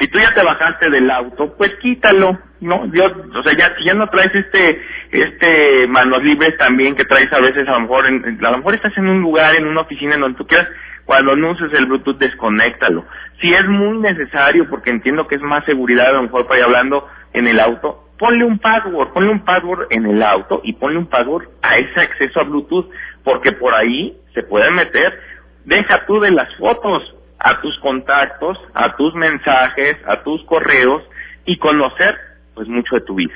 si 0.00 0.08
tú 0.08 0.18
ya 0.18 0.32
te 0.32 0.42
bajaste 0.42 0.88
del 0.88 1.10
auto, 1.10 1.54
pues 1.58 1.74
quítalo, 1.76 2.38
¿no? 2.62 2.86
Yo, 2.86 3.04
o 3.04 3.42
sea, 3.42 3.52
ya, 3.56 3.74
ya 3.84 3.92
no 3.92 4.08
traes 4.08 4.34
este, 4.34 4.80
este 5.12 5.86
manos 5.88 6.24
libres 6.24 6.56
también 6.56 6.96
que 6.96 7.04
traes 7.04 7.30
a 7.30 7.38
veces, 7.38 7.68
a 7.68 7.72
lo 7.72 7.80
mejor, 7.80 8.06
en, 8.06 8.42
a 8.42 8.50
lo 8.50 8.56
mejor 8.56 8.74
estás 8.74 8.96
en 8.96 9.08
un 9.08 9.20
lugar, 9.20 9.54
en 9.54 9.66
una 9.66 9.82
oficina 9.82 10.14
en 10.14 10.22
donde 10.22 10.38
tú 10.38 10.46
quieras, 10.46 10.68
cuando 11.04 11.36
no 11.36 11.50
uses 11.50 11.70
el 11.74 11.84
Bluetooth, 11.84 12.16
desconéctalo. 12.16 13.04
Si 13.42 13.52
es 13.52 13.68
muy 13.68 13.98
necesario, 13.98 14.70
porque 14.70 14.88
entiendo 14.88 15.26
que 15.26 15.34
es 15.34 15.42
más 15.42 15.66
seguridad, 15.66 16.06
a 16.06 16.12
lo 16.12 16.22
mejor 16.22 16.46
para 16.46 16.60
ir 16.60 16.64
hablando 16.64 17.06
en 17.34 17.46
el 17.46 17.60
auto, 17.60 18.04
ponle 18.18 18.44
un 18.44 18.58
password, 18.58 19.12
ponle 19.12 19.30
un 19.30 19.44
password 19.44 19.88
en 19.90 20.06
el 20.06 20.22
auto 20.22 20.62
y 20.64 20.72
ponle 20.72 20.98
un 20.98 21.10
password 21.10 21.46
a 21.60 21.76
ese 21.76 22.00
acceso 22.00 22.40
a 22.40 22.44
Bluetooth, 22.44 22.90
porque 23.22 23.52
por 23.52 23.74
ahí 23.74 24.16
se 24.32 24.42
pueden 24.44 24.74
meter, 24.74 25.20
deja 25.66 26.06
tú 26.06 26.20
de 26.20 26.30
las 26.30 26.54
fotos 26.56 27.16
a 27.40 27.60
tus 27.60 27.78
contactos, 27.80 28.58
a 28.74 28.94
tus 28.96 29.14
mensajes, 29.14 29.96
a 30.06 30.22
tus 30.22 30.44
correos 30.44 31.02
y 31.46 31.58
conocer 31.58 32.14
pues 32.54 32.68
mucho 32.68 32.96
de 32.96 33.00
tu 33.02 33.14
vida. 33.14 33.34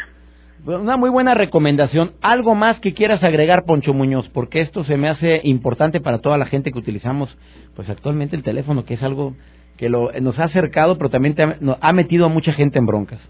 Una 0.67 0.97
muy 0.97 1.11
buena 1.11 1.35
recomendación. 1.35 2.13
Algo 2.23 2.55
más 2.55 2.81
que 2.81 2.95
quieras 2.95 3.23
agregar, 3.23 3.65
Poncho 3.67 3.93
Muñoz, 3.93 4.29
porque 4.31 4.61
esto 4.61 4.85
se 4.85 4.97
me 4.97 5.09
hace 5.09 5.41
importante 5.45 6.01
para 6.01 6.21
toda 6.21 6.39
la 6.39 6.47
gente 6.47 6.73
que 6.73 6.79
utilizamos, 6.79 7.37
pues 7.77 7.89
actualmente 7.91 8.37
el 8.37 8.43
teléfono, 8.43 8.85
que 8.85 8.95
es 8.95 9.03
algo 9.03 9.35
que 9.77 9.89
lo, 9.89 10.11
nos 10.21 10.39
ha 10.39 10.45
acercado, 10.45 10.97
pero 10.97 11.11
también 11.11 11.35
ha, 11.41 11.57
ha 11.81 11.93
metido 11.93 12.27
a 12.27 12.29
mucha 12.29 12.53
gente 12.53 12.79
en 12.79 12.87
broncas. 12.87 13.21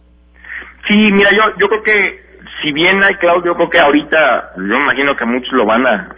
Sí, 0.86 0.94
mira, 0.94 1.30
yo, 1.30 1.58
yo 1.58 1.68
creo 1.68 1.82
que 1.82 2.24
si 2.62 2.72
bien 2.72 3.02
hay 3.02 3.14
cloud, 3.16 3.44
yo 3.44 3.54
creo 3.54 3.70
que 3.70 3.78
ahorita, 3.78 4.52
yo 4.56 4.76
imagino 4.76 5.16
que 5.16 5.24
muchos 5.24 5.52
lo 5.52 5.66
van 5.66 5.86
a, 5.86 6.14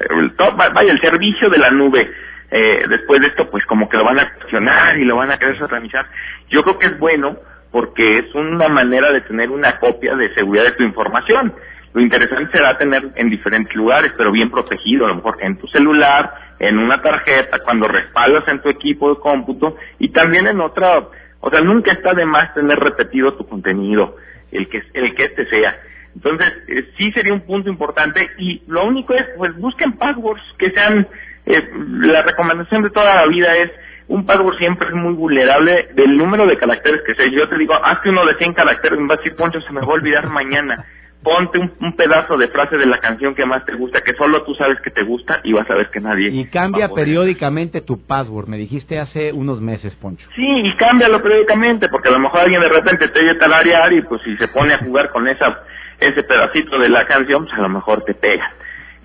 vaya, 0.75 0.93
el 0.93 1.01
servicio 1.01 1.49
de 1.49 1.59
la 1.59 1.71
nube, 1.71 2.11
eh, 2.51 2.85
después 2.89 3.21
de 3.21 3.29
esto, 3.29 3.49
pues 3.51 3.65
como 3.67 3.89
que 3.89 3.97
lo 3.97 4.05
van 4.05 4.19
a 4.19 4.33
cuestionar 4.35 4.99
y 4.99 5.05
lo 5.05 5.17
van 5.17 5.31
a 5.31 5.39
querer 5.39 5.59
satanizar. 5.59 6.07
Yo 6.49 6.63
creo 6.63 6.79
que 6.79 6.87
es 6.87 6.99
bueno 6.99 7.37
porque 7.71 8.19
es 8.19 8.35
una 8.35 8.69
manera 8.69 9.13
de 9.13 9.21
tener 9.23 9.51
una 9.51 9.79
copia 9.79 10.15
de 10.15 10.33
seguridad 10.35 10.65
de 10.65 10.73
tu 10.73 10.83
información. 10.83 11.53
Lo 11.93 12.01
interesante 12.01 12.53
será 12.53 12.77
tener 12.79 13.11
en 13.15 13.31
diferentes 13.31 13.75
lugares, 13.75 14.13
pero 14.17 14.31
bien 14.31 14.51
protegido, 14.51 15.07
a 15.07 15.09
lo 15.09 15.17
mejor 15.17 15.39
en 15.41 15.57
tu 15.57 15.67
celular, 15.69 16.31
en 16.59 16.79
una 16.79 17.01
tarjeta, 17.03 17.59
cuando 17.61 17.89
respaldas 17.89 18.47
en 18.49 18.61
tu 18.61 18.69
equipo 18.69 19.15
de 19.15 19.21
cómputo 19.21 19.77
y 19.99 20.11
también 20.11 20.47
en 20.47 20.61
otra, 20.61 21.09
o 21.41 21.51
sea, 21.51 21.61
nunca 21.61 21.93
está 21.93 22.13
de 22.15 22.27
más 22.27 22.53
tener 22.55 22.79
repetido 22.79 23.35
tu 23.35 23.47
contenido, 23.47 24.17
el 24.53 24.69
que, 24.69 24.83
el 24.95 25.15
que 25.15 25.25
este 25.25 25.47
sea. 25.47 25.77
Entonces, 26.15 26.53
eh, 26.69 26.89
sí 26.97 27.13
sería 27.13 27.35
un 27.35 27.43
punto 27.43 27.69
importante 27.69 28.31
y 28.39 28.63
lo 28.69 28.87
único 28.87 29.13
es, 29.13 29.27
pues 29.37 29.55
busquen 29.57 29.93
passwords 29.93 30.43
que 30.59 30.71
sean, 30.71 31.07
eh, 31.47 31.71
la 32.01 32.23
recomendación 32.23 32.83
de 32.83 32.91
toda 32.91 33.15
la 33.15 33.27
vida 33.27 33.57
es, 33.57 33.71
un 34.09 34.25
password 34.25 34.57
siempre 34.59 34.89
es 34.89 34.95
muy 34.95 35.15
vulnerable 35.15 35.89
del 35.95 36.17
número 36.17 36.47
de 36.47 36.57
caracteres 36.59 37.03
que 37.07 37.15
sea. 37.15 37.27
Yo 37.27 37.49
te 37.49 37.59
digo, 37.59 37.75
hazte 37.75 38.11
uno 38.11 38.25
de 38.25 38.37
100 38.37 38.53
caracteres, 38.55 38.99
me 38.99 39.09
va 39.09 39.15
a 39.15 39.17
decir, 39.19 39.35
Poncho, 39.37 39.61
se 39.61 39.73
me 39.73 39.81
va 39.81 39.87
a 39.87 39.91
olvidar 39.91 40.29
mañana. 40.29 40.85
Ponte 41.23 41.59
un, 41.59 41.97
pedazo 41.97 42.37
de 42.37 42.47
frase 42.49 42.77
de 42.77 42.87
la 42.87 42.99
canción 42.99 43.35
que 43.35 43.45
más 43.45 43.65
te 43.65 43.75
gusta, 43.75 44.01
que 44.03 44.15
solo 44.15 44.45
tú 44.45 44.55
sabes 44.55 44.81
que 44.81 44.91
te 44.91 45.03
gusta 45.03 45.41
y 45.43 45.53
vas 45.53 45.69
a 45.69 45.75
ver 45.75 45.91
que 45.91 45.99
nadie. 45.99 46.29
Y 46.29 46.45
cambia 46.47 46.89
periódicamente 46.89 47.81
tu 47.81 48.07
password, 48.07 48.47
me 48.47 48.57
dijiste 48.57 49.01
hace 49.01 49.33
unos 49.33 49.61
meses, 49.61 49.97
Poncho. 49.97 50.25
Sí, 50.37 50.47
y 50.47 50.77
cámbialo 50.77 51.21
periódicamente, 51.21 51.89
porque 51.89 52.11
a 52.11 52.13
lo 52.13 52.21
mejor 52.21 52.43
alguien 52.43 52.61
de 52.61 52.69
repente 52.69 53.09
te 53.09 53.19
oye 53.19 53.35
talarear 53.41 53.93
y 53.95 54.03
pues 54.03 54.23
si 54.23 54.37
se 54.37 54.47
pone 54.49 54.75
a 54.75 54.79
jugar 54.79 55.11
con 55.11 55.27
esa 55.27 55.65
ese 55.99 56.23
pedacito 56.23 56.79
de 56.79 56.91
la 56.91 57.07
canción, 57.07 57.45
pues 57.45 57.59
a 57.59 57.63
lo 57.63 57.71
mejor 57.71 58.05
te 58.05 58.15
pega. 58.15 58.53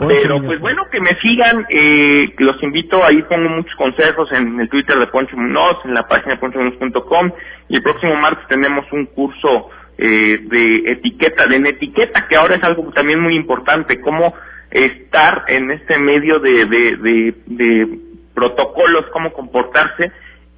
Pero 0.08 0.42
pues 0.42 0.60
bueno, 0.60 0.84
que 0.92 1.00
me 1.00 1.16
sigan, 1.20 1.66
eh, 1.70 2.34
los 2.40 2.62
invito, 2.64 3.04
ahí 3.04 3.22
pongo 3.24 3.50
muchos 3.50 3.76
consejos 3.76 4.32
en 4.32 4.60
el 4.60 4.68
Twitter 4.68 4.98
de 4.98 5.08
Poncho 5.08 5.38
Munoz, 5.38 5.78
en 5.86 5.94
la 5.94 6.08
página 6.08 6.40
ponchomunoz.com 6.40 7.32
y 7.70 7.76
el 7.76 7.84
próximo 7.84 8.16
martes 8.16 8.48
tenemos 8.48 8.86
un 8.92 9.06
curso 9.06 9.70
eh, 10.00 10.40
de 10.42 10.92
etiqueta, 10.92 11.46
de 11.46 11.58
etiqueta, 11.70 12.28
que 12.28 12.36
ahora 12.36 12.56
es 12.56 12.64
algo 12.64 12.92
también 12.92 13.20
muy 13.20 13.36
importante, 13.36 14.02
cómo 14.02 14.34
estar 14.72 15.44
en 15.48 15.70
este 15.70 16.00
medio 16.00 16.40
de, 16.40 16.66
de, 16.66 17.36
de, 17.46 18.00
protocolos, 18.34 19.06
cómo 19.12 19.32
comportarse 19.34 20.12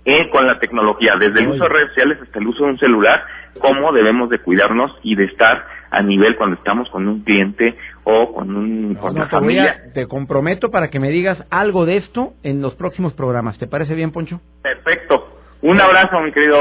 eh, 0.05 0.29
con 0.29 0.47
la 0.47 0.59
tecnología, 0.59 1.15
desde 1.19 1.41
el 1.41 1.50
uso 1.50 1.63
de 1.63 1.69
redes 1.69 1.89
sociales 1.89 2.19
hasta 2.21 2.39
el 2.39 2.47
uso 2.47 2.63
de 2.63 2.71
un 2.71 2.79
celular, 2.79 3.25
cómo 3.59 3.91
debemos 3.91 4.29
de 4.29 4.39
cuidarnos 4.39 4.97
y 5.03 5.15
de 5.15 5.25
estar 5.25 5.65
a 5.89 6.01
nivel 6.01 6.35
cuando 6.35 6.55
estamos 6.55 6.89
con 6.89 7.07
un 7.07 7.23
cliente 7.23 7.75
o 8.05 8.33
con, 8.33 8.55
un, 8.55 8.95
con 8.95 9.15
una 9.15 9.27
familia. 9.27 9.83
te 9.93 10.07
comprometo 10.07 10.72
para 10.72 10.89
que 10.89 11.00
me 11.00 11.10
digas 11.10 11.38
algo 11.50 11.86
de 11.86 11.98
esto 11.98 12.33
en 12.43 12.62
los 12.62 12.75
próximos 12.75 13.13
programas. 13.13 13.57
¿Te 13.57 13.67
parece 13.67 13.95
bien, 13.95 14.12
Poncho? 14.12 14.41
Perfecto. 14.62 15.29
Un 15.62 15.79
abrazo, 15.79 16.19
mi 16.19 16.33
querido 16.33 16.57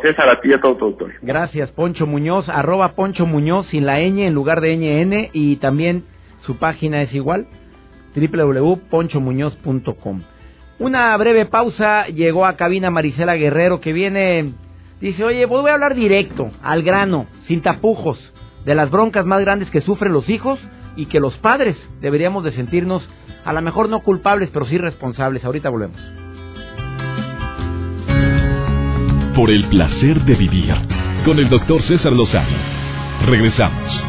César, 0.00 0.28
a 0.28 0.40
ti 0.40 0.50
y 0.50 0.52
a 0.52 0.60
todo 0.60 0.76
tu 0.76 0.84
auditorio. 0.84 1.16
Gracias, 1.22 1.72
Poncho 1.72 2.06
Muñoz, 2.06 2.48
arroba 2.48 2.94
Poncho 2.94 3.26
Muñoz 3.26 3.66
sin 3.66 3.84
la 3.84 3.98
ñ 3.98 4.28
en 4.28 4.32
lugar 4.32 4.60
de 4.60 4.76
ñn 4.76 5.30
y 5.32 5.56
también 5.56 6.04
su 6.42 6.56
página 6.58 7.02
es 7.02 7.12
igual, 7.12 7.48
www.ponchomuñoz.com. 8.14 10.22
Una 10.78 11.16
breve 11.16 11.46
pausa, 11.46 12.06
llegó 12.06 12.46
a 12.46 12.54
cabina 12.54 12.90
Marisela 12.90 13.34
Guerrero 13.34 13.80
que 13.80 13.92
viene, 13.92 14.52
dice, 15.00 15.24
oye, 15.24 15.46
voy 15.46 15.68
a 15.68 15.74
hablar 15.74 15.96
directo, 15.96 16.52
al 16.62 16.84
grano, 16.84 17.26
sin 17.48 17.60
tapujos 17.60 18.20
de 18.64 18.76
las 18.76 18.88
broncas 18.88 19.26
más 19.26 19.40
grandes 19.40 19.68
que 19.70 19.80
sufren 19.80 20.12
los 20.12 20.28
hijos 20.28 20.60
y 20.96 21.06
que 21.06 21.20
los 21.20 21.34
padres 21.38 21.76
deberíamos 22.00 22.44
de 22.44 22.52
sentirnos 22.52 23.08
a 23.44 23.52
lo 23.52 23.60
mejor 23.62 23.88
no 23.88 24.00
culpables, 24.00 24.50
pero 24.52 24.66
sí 24.66 24.78
responsables. 24.78 25.44
Ahorita 25.44 25.68
volvemos. 25.68 26.00
Por 29.36 29.50
el 29.50 29.68
placer 29.68 30.24
de 30.24 30.34
vivir 30.34 30.74
con 31.24 31.38
el 31.38 31.48
doctor 31.48 31.82
César 31.82 32.12
Lozano. 32.12 32.56
Regresamos. 33.26 34.04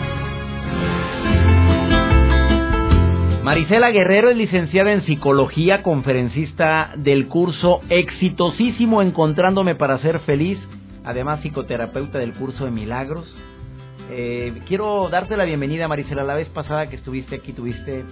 Marisela 3.44 3.92
Guerrero 3.92 4.30
es 4.30 4.38
licenciada 4.38 4.92
en 4.92 5.06
psicología, 5.06 5.84
conferencista 5.84 6.92
del 6.98 7.28
curso 7.28 7.82
exitosísimo 7.90 9.02
Encontrándome 9.02 9.76
para 9.76 10.00
ser 10.00 10.20
feliz, 10.22 10.58
además 11.04 11.42
psicoterapeuta 11.42 12.18
del 12.18 12.34
curso 12.34 12.66
de 12.66 12.72
milagros 12.72 13.26
eh, 14.10 14.62
quiero 14.68 15.10
darte 15.10 15.38
la 15.38 15.46
bienvenida, 15.46 15.88
Marisela. 15.88 16.24
La 16.24 16.36
vez 16.36 16.48
pasada 16.50 16.90
que 16.90 16.96
estuviste 16.96 17.36
aquí 17.36 17.54
tuviste 17.54 18.06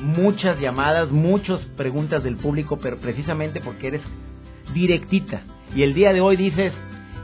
muchas 0.00 0.58
llamadas, 0.60 1.10
muchas 1.10 1.60
preguntas 1.76 2.22
del 2.22 2.36
público, 2.36 2.78
pero 2.78 2.98
precisamente 2.98 3.60
porque 3.60 3.88
eres 3.88 4.02
directita. 4.74 5.42
Y 5.74 5.82
el 5.82 5.94
día 5.94 6.12
de 6.12 6.20
hoy 6.20 6.36
dices, 6.36 6.72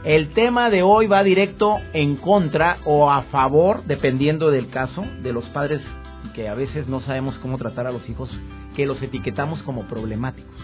el 0.05 0.29
tema 0.33 0.69
de 0.69 0.83
hoy 0.83 1.07
va 1.07 1.23
directo 1.23 1.77
en 1.93 2.15
contra 2.17 2.77
o 2.85 3.11
a 3.11 3.23
favor, 3.23 3.83
dependiendo 3.85 4.51
del 4.51 4.69
caso, 4.69 5.05
de 5.21 5.33
los 5.33 5.45
padres 5.49 5.81
que 6.33 6.47
a 6.47 6.55
veces 6.55 6.87
no 6.87 7.01
sabemos 7.01 7.37
cómo 7.39 7.57
tratar 7.57 7.87
a 7.87 7.91
los 7.91 8.09
hijos, 8.09 8.29
que 8.75 8.85
los 8.85 9.01
etiquetamos 9.01 9.61
como 9.63 9.83
problemáticos. 9.87 10.55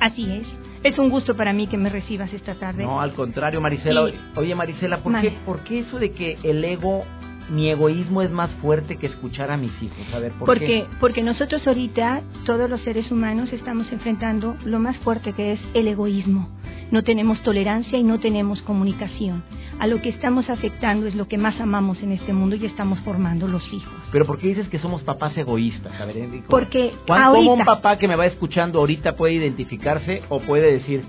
Así 0.00 0.30
es. 0.30 0.63
Es 0.84 0.98
un 0.98 1.08
gusto 1.08 1.34
para 1.34 1.54
mí 1.54 1.66
que 1.66 1.78
me 1.78 1.88
recibas 1.88 2.30
esta 2.34 2.54
tarde. 2.56 2.82
No, 2.82 3.00
al 3.00 3.14
contrario, 3.14 3.58
Marisela. 3.58 4.02
Oye, 4.36 4.54
Marisela, 4.54 5.02
¿por 5.02 5.18
qué, 5.18 5.30
¿por 5.46 5.64
qué 5.64 5.78
eso 5.80 5.98
de 5.98 6.12
que 6.12 6.36
el 6.42 6.62
ego 6.62 7.06
mi 7.48 7.68
egoísmo 7.70 8.22
es 8.22 8.30
más 8.30 8.50
fuerte 8.62 8.96
que 8.96 9.06
escuchar 9.06 9.50
a 9.50 9.56
mis 9.56 9.72
hijos. 9.82 10.06
A 10.14 10.18
ver, 10.18 10.32
¿por 10.32 10.46
porque, 10.46 10.66
qué? 10.66 10.86
Porque 11.00 11.22
nosotros 11.22 11.66
ahorita, 11.66 12.22
todos 12.46 12.68
los 12.68 12.80
seres 12.82 13.10
humanos, 13.10 13.52
estamos 13.52 13.90
enfrentando 13.92 14.56
lo 14.64 14.78
más 14.78 14.96
fuerte 14.98 15.32
que 15.32 15.52
es 15.52 15.60
el 15.74 15.88
egoísmo. 15.88 16.48
No 16.90 17.02
tenemos 17.02 17.42
tolerancia 17.42 17.98
y 17.98 18.04
no 18.04 18.20
tenemos 18.20 18.62
comunicación. 18.62 19.42
A 19.80 19.86
lo 19.86 20.00
que 20.00 20.10
estamos 20.10 20.48
afectando 20.48 21.06
es 21.06 21.14
lo 21.14 21.26
que 21.26 21.38
más 21.38 21.58
amamos 21.60 22.00
en 22.02 22.12
este 22.12 22.32
mundo 22.32 22.56
y 22.56 22.64
estamos 22.64 23.00
formando 23.00 23.48
los 23.48 23.64
hijos. 23.72 23.92
Pero 24.12 24.26
¿por 24.26 24.38
qué 24.38 24.48
dices 24.48 24.68
que 24.68 24.78
somos 24.78 25.02
papás 25.02 25.36
egoístas? 25.36 26.00
A 26.00 26.04
ver, 26.04 26.16
porque 26.48 26.92
¿cómo 27.06 27.52
un 27.54 27.64
papá 27.64 27.98
que 27.98 28.06
me 28.06 28.14
va 28.14 28.26
escuchando 28.26 28.78
ahorita 28.78 29.16
puede 29.16 29.34
identificarse 29.34 30.22
o 30.28 30.40
puede 30.40 30.72
decir, 30.72 31.02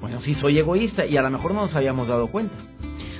bueno, 0.00 0.20
sí 0.22 0.34
soy 0.40 0.58
egoísta 0.58 1.06
y 1.06 1.16
a 1.16 1.22
lo 1.22 1.30
mejor 1.30 1.54
no 1.54 1.62
nos 1.62 1.74
habíamos 1.76 2.08
dado 2.08 2.26
cuenta? 2.26 2.56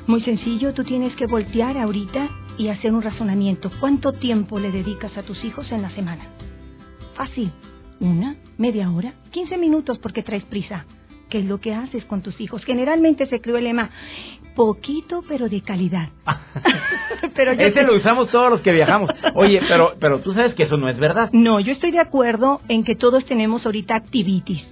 Muy 0.07 0.21
sencillo, 0.23 0.75
tú 0.75 0.83
tienes 0.83 1.15
que 1.15 1.27
voltear 1.27 1.79
ahorita 1.79 2.29
y 2.63 2.69
hacer 2.69 2.93
un 2.93 3.03
razonamiento. 3.03 3.73
¿Cuánto 3.81 4.13
tiempo 4.13 4.61
le 4.61 4.71
dedicas 4.71 5.17
a 5.19 5.25
tus 5.25 5.45
hijos 5.45 5.71
en 5.73 5.83
la 5.83 5.91
semana? 5.91 6.23
Fácil. 7.17 7.51
¿Una? 7.99 8.37
¿Media 8.57 8.89
hora? 8.89 9.15
¿15 9.33 9.59
minutos 9.59 9.99
porque 9.99 10.23
traes 10.23 10.45
prisa? 10.45 10.87
¿Qué 11.29 11.41
es 11.41 11.47
lo 11.47 11.59
que 11.59 11.75
haces 11.75 12.05
con 12.05 12.23
tus 12.23 12.41
hijos? 12.41 12.65
Generalmente 12.65 13.27
se 13.27 13.41
creó 13.41 13.57
el 13.57 13.65
lema, 13.65 13.91
poquito 14.55 15.25
pero 15.27 15.49
de 15.49 15.61
calidad. 15.63 16.11
pero 17.35 17.51
Ese 17.53 17.83
lo 17.83 17.97
usamos 17.97 18.31
todos 18.31 18.49
los 18.51 18.61
que 18.61 18.71
viajamos. 18.71 19.11
Oye, 19.35 19.61
pero, 19.67 19.95
pero 19.99 20.21
tú 20.21 20.33
sabes 20.33 20.55
que 20.55 20.63
eso 20.63 20.77
no 20.77 20.89
es 20.89 20.99
verdad. 20.99 21.31
No, 21.33 21.59
yo 21.59 21.73
estoy 21.73 21.91
de 21.91 22.01
acuerdo 22.01 22.61
en 22.69 22.85
que 22.85 22.95
todos 22.95 23.25
tenemos 23.27 23.67
ahorita 23.67 23.97
activities. 23.97 24.63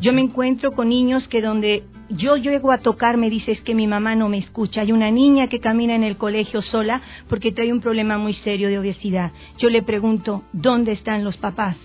Yo 0.00 0.12
me 0.12 0.20
encuentro 0.20 0.72
con 0.72 0.90
niños 0.90 1.26
que 1.26 1.42
donde 1.42 1.82
yo 2.16 2.36
llego 2.36 2.72
a 2.72 2.78
tocar 2.78 3.16
me 3.16 3.30
dices 3.30 3.60
que 3.62 3.74
mi 3.74 3.86
mamá 3.86 4.14
no 4.14 4.28
me 4.28 4.38
escucha. 4.38 4.82
Hay 4.82 4.92
una 4.92 5.10
niña 5.10 5.48
que 5.48 5.60
camina 5.60 5.94
en 5.94 6.04
el 6.04 6.16
colegio 6.16 6.62
sola 6.62 7.00
porque 7.28 7.52
trae 7.52 7.72
un 7.72 7.80
problema 7.80 8.18
muy 8.18 8.34
serio 8.34 8.68
de 8.68 8.78
obesidad. 8.78 9.32
Yo 9.58 9.68
le 9.68 9.82
pregunto, 9.82 10.42
¿dónde 10.52 10.92
están 10.92 11.24
los 11.24 11.36
papás? 11.36 11.76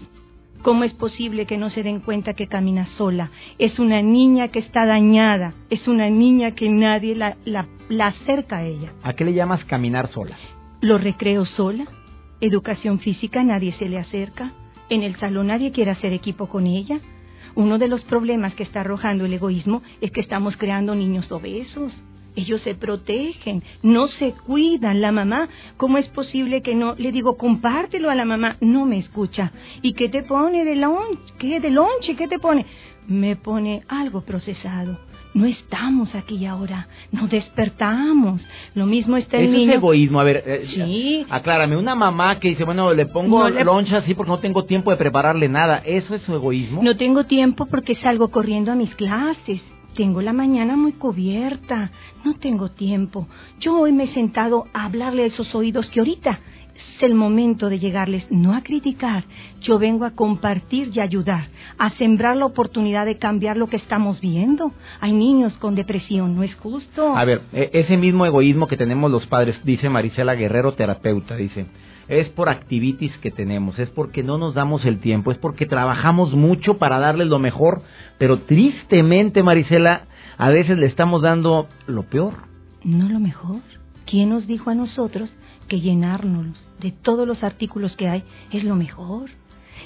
¿Cómo 0.61 0.83
es 0.83 0.93
posible 0.93 1.45
que 1.45 1.57
no 1.57 1.69
se 1.69 1.83
den 1.83 2.01
cuenta 2.01 2.33
que 2.33 2.47
camina 2.47 2.87
sola? 2.97 3.29
Es 3.57 3.79
una 3.79 4.01
niña 4.01 4.49
que 4.49 4.59
está 4.59 4.85
dañada, 4.85 5.53
es 5.69 5.87
una 5.87 6.09
niña 6.09 6.51
que 6.51 6.67
nadie 6.69 7.15
la, 7.15 7.37
la, 7.45 8.07
acerca 8.07 8.57
a 8.57 8.63
ella. 8.63 8.91
¿A 9.03 9.13
qué 9.13 9.23
le 9.23 9.33
llamas 9.33 9.63
caminar 9.65 10.11
sola? 10.11 10.35
Los 10.81 11.01
recreos 11.03 11.49
sola, 11.49 11.85
educación 12.41 12.99
física 12.99 13.43
nadie 13.43 13.73
se 13.73 13.87
le 13.87 13.97
acerca, 13.97 14.51
en 14.89 15.03
el 15.03 15.15
salón 15.17 15.47
nadie 15.47 15.71
quiere 15.71 15.91
hacer 15.91 16.11
equipo 16.11 16.47
con 16.47 16.65
ella, 16.65 16.99
uno 17.57 17.79
de 17.79 17.87
los 17.87 18.01
problemas 18.03 18.53
que 18.53 18.61
está 18.61 18.81
arrojando 18.81 19.25
el 19.25 19.33
egoísmo 19.33 19.81
es 19.99 20.11
que 20.11 20.21
estamos 20.21 20.55
creando 20.57 20.93
niños 20.93 21.31
obesos. 21.31 21.91
Ellos 22.35 22.61
se 22.61 22.75
protegen, 22.75 23.63
no 23.81 24.07
se 24.09 24.33
cuidan. 24.45 25.01
La 25.01 25.11
mamá, 25.11 25.49
¿cómo 25.75 25.97
es 25.97 26.07
posible 26.09 26.61
que 26.61 26.75
no? 26.75 26.93
Le 26.99 27.11
digo, 27.11 27.35
compártelo 27.35 28.11
a 28.11 28.15
la 28.15 28.25
mamá. 28.25 28.57
No 28.61 28.85
me 28.85 28.99
escucha. 28.99 29.51
¿Y 29.81 29.93
qué 29.93 30.07
te 30.07 30.21
pone 30.21 30.65
de 30.65 30.75
lonche? 30.75 31.33
¿Qué 31.39 31.59
de 31.59 31.71
lonche? 31.71 32.15
¿Qué 32.15 32.27
te 32.27 32.37
pone? 32.37 32.63
Me 33.07 33.35
pone 33.35 33.81
algo 33.87 34.21
procesado. 34.21 34.99
No 35.33 35.45
estamos 35.45 36.13
aquí 36.15 36.45
ahora, 36.45 36.87
no 37.11 37.27
despertamos. 37.27 38.41
Lo 38.73 38.85
mismo 38.85 39.17
está 39.17 39.37
el 39.37 39.45
Eso 39.45 39.53
niño. 39.57 39.71
es 39.71 39.77
egoísmo. 39.77 40.19
A 40.19 40.23
ver, 40.23 40.43
eh, 40.45 40.67
Sí. 40.73 41.25
aclárame. 41.29 41.77
Una 41.77 41.95
mamá 41.95 42.39
que 42.39 42.49
dice, 42.49 42.63
bueno, 42.63 42.93
le 42.93 43.05
pongo 43.05 43.43
No 43.43 43.49
le- 43.49 43.63
loncha 43.63 43.97
así 43.97 44.13
porque 44.13 44.31
no 44.31 44.39
tengo 44.39 44.65
tiempo 44.65 44.89
de 44.91 44.97
prepararle 44.97 45.47
nada. 45.49 45.81
¿Eso 45.85 46.15
es 46.15 46.21
su 46.23 46.33
egoísmo? 46.33 46.81
No 46.83 46.95
tengo 46.97 47.25
tiempo 47.25 47.65
porque 47.67 47.95
salgo 47.95 48.29
corriendo 48.29 48.71
a 48.71 48.75
mis 48.75 48.93
clases. 48.95 49.61
Tengo 49.95 50.21
la 50.21 50.33
mañana 50.33 50.75
muy 50.75 50.91
cubierta. 50.93 51.91
No 52.23 52.35
tengo 52.35 52.69
tiempo. 52.69 53.27
Yo 53.59 53.79
hoy 53.79 53.91
me 53.91 54.03
he 54.05 54.13
sentado 54.13 54.65
a 54.73 54.85
hablarle 54.85 55.23
a 55.23 55.27
esos 55.27 55.53
oídos 55.55 55.87
que 55.87 55.99
ahorita 55.99 56.39
es 56.77 57.03
el 57.03 57.15
momento 57.15 57.69
de 57.69 57.79
llegarles, 57.79 58.25
no 58.29 58.53
a 58.53 58.61
criticar. 58.61 59.23
Yo 59.61 59.79
vengo 59.79 60.05
a 60.05 60.11
compartir 60.11 60.91
y 60.93 60.99
ayudar, 60.99 61.47
a 61.77 61.89
sembrar 61.91 62.37
la 62.37 62.45
oportunidad 62.45 63.05
de 63.05 63.17
cambiar 63.17 63.57
lo 63.57 63.67
que 63.67 63.77
estamos 63.77 64.21
viendo. 64.21 64.71
Hay 65.01 65.13
niños 65.13 65.53
con 65.53 65.75
depresión, 65.75 66.35
no 66.35 66.43
es 66.43 66.53
justo. 66.55 67.15
A 67.15 67.25
ver, 67.25 67.41
e- 67.53 67.69
ese 67.73 67.97
mismo 67.97 68.25
egoísmo 68.25 68.67
que 68.67 68.77
tenemos 68.77 69.11
los 69.11 69.25
padres, 69.27 69.55
dice 69.63 69.89
Marisela 69.89 70.35
Guerrero, 70.35 70.73
terapeuta, 70.73 71.35
dice, 71.35 71.65
es 72.07 72.29
por 72.29 72.49
activities 72.49 73.15
que 73.17 73.31
tenemos, 73.31 73.77
es 73.79 73.89
porque 73.89 74.23
no 74.23 74.37
nos 74.37 74.53
damos 74.53 74.85
el 74.85 74.99
tiempo, 74.99 75.31
es 75.31 75.37
porque 75.37 75.65
trabajamos 75.65 76.33
mucho 76.33 76.77
para 76.77 76.99
darles 76.99 77.27
lo 77.27 77.39
mejor, 77.39 77.81
pero 78.17 78.39
tristemente, 78.39 79.43
Marisela, 79.43 80.03
a 80.37 80.49
veces 80.49 80.77
le 80.77 80.85
estamos 80.85 81.21
dando 81.21 81.67
lo 81.87 82.03
peor. 82.03 82.33
No 82.83 83.09
lo 83.09 83.19
mejor. 83.19 83.59
¿Quién 84.05 84.29
nos 84.29 84.47
dijo 84.47 84.69
a 84.69 84.75
nosotros 84.75 85.29
que 85.67 85.79
llenarnos 85.79 86.57
de 86.79 86.91
todos 86.91 87.27
los 87.27 87.43
artículos 87.43 87.95
que 87.95 88.07
hay 88.07 88.23
es 88.51 88.63
lo 88.63 88.75
mejor? 88.75 89.29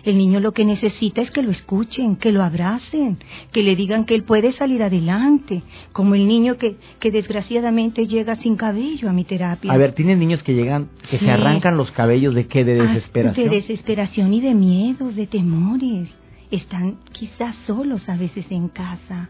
El 0.06 0.18
niño 0.18 0.40
lo 0.40 0.54
que 0.54 0.64
necesita 0.66 1.22
es 1.22 1.30
que 1.32 1.44
lo 1.44 1.52
escuchen, 1.52 2.16
que 2.16 2.32
lo 2.32 2.42
abracen, 2.44 3.20
que 3.52 3.62
le 3.62 3.76
digan 3.76 4.06
que 4.06 4.16
él 4.16 4.24
puede 4.24 4.52
salir 4.54 4.82
adelante, 4.82 5.62
como 5.92 6.16
el 6.16 6.28
niño 6.28 6.58
que, 6.58 6.78
que 7.00 7.12
desgraciadamente 7.12 8.08
llega 8.08 8.38
sin 8.38 8.56
cabello 8.56 9.10
a 9.10 9.14
mi 9.14 9.26
terapia. 9.26 9.72
A 9.72 9.78
ver, 9.78 9.94
tienen 9.94 10.18
niños 10.18 10.42
que 10.44 10.54
llegan, 10.56 10.88
que 11.10 11.20
Sí. 11.20 11.26
se 11.26 11.30
arrancan 11.32 11.76
los 11.78 11.92
cabellos 11.92 12.34
de 12.34 12.48
qué, 12.48 12.64
de 12.64 12.80
Ah, 12.80 12.84
desesperación. 12.86 13.50
De 13.50 13.56
desesperación 13.58 14.34
y 14.34 14.42
de 14.42 14.54
miedos, 14.56 15.16
de 15.16 15.28
temores. 15.28 16.08
Están 16.50 16.98
quizás 17.12 17.56
solos 17.68 18.02
a 18.10 18.16
veces 18.16 18.46
en 18.50 18.70
casa. 18.70 19.30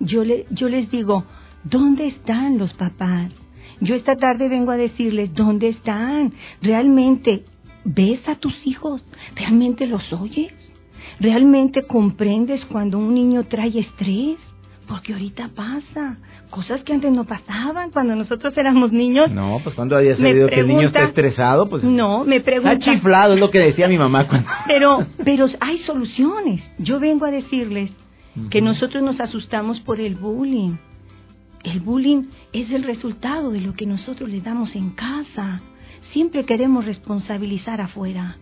Yo, 0.00 0.24
le, 0.24 0.46
yo 0.50 0.68
les 0.68 0.90
digo, 0.90 1.24
¿dónde 1.64 2.06
están 2.06 2.56
los 2.56 2.72
papás? 2.74 3.32
Yo 3.80 3.94
esta 3.94 4.16
tarde 4.16 4.48
vengo 4.48 4.70
a 4.72 4.76
decirles, 4.76 5.32
¿dónde 5.34 5.68
están? 5.68 6.32
¿Realmente 6.62 7.44
ves 7.84 8.20
a 8.28 8.36
tus 8.36 8.54
hijos? 8.66 9.04
¿Realmente 9.36 9.86
los 9.86 10.12
oyes? 10.12 10.52
¿Realmente 11.20 11.84
comprendes 11.86 12.64
cuando 12.66 12.98
un 12.98 13.14
niño 13.14 13.44
trae 13.44 13.78
estrés? 13.78 14.36
Porque 14.86 15.12
ahorita 15.12 15.50
pasa. 15.54 16.16
Cosas 16.50 16.82
que 16.82 16.94
antes 16.94 17.12
no 17.12 17.24
pasaban 17.24 17.90
cuando 17.90 18.16
nosotros 18.16 18.56
éramos 18.56 18.90
niños. 18.90 19.30
No, 19.30 19.60
pues 19.62 19.74
cuando 19.74 19.96
había 19.96 20.16
sabido 20.16 20.48
que 20.48 20.60
el 20.60 20.68
niño 20.68 20.88
está 20.88 21.04
estresado, 21.04 21.68
pues 21.68 21.84
No, 21.84 22.24
me 22.24 22.36
está 22.36 22.78
chiflado, 22.78 23.34
es 23.34 23.40
lo 23.40 23.50
que 23.50 23.58
decía 23.58 23.86
mi 23.86 23.98
mamá 23.98 24.26
cuando... 24.26 24.48
Pero, 24.66 25.06
pero 25.22 25.46
hay 25.60 25.78
soluciones. 25.80 26.62
Yo 26.78 27.00
vengo 27.00 27.26
a 27.26 27.30
decirles 27.30 27.90
que 28.50 28.62
nosotros 28.62 29.02
nos 29.02 29.20
asustamos 29.20 29.78
por 29.80 30.00
el 30.00 30.14
bullying. 30.14 30.76
El 31.64 31.80
bullying 31.80 32.24
es 32.52 32.70
el 32.70 32.84
resultado 32.84 33.50
de 33.50 33.60
lo 33.60 33.74
que 33.74 33.86
nosotros 33.86 34.30
le 34.30 34.40
damos 34.40 34.74
en 34.74 34.90
casa. 34.90 35.60
Siempre 36.12 36.44
queremos 36.44 36.84
responsabilizar 36.84 37.80
afuera. 37.80 38.36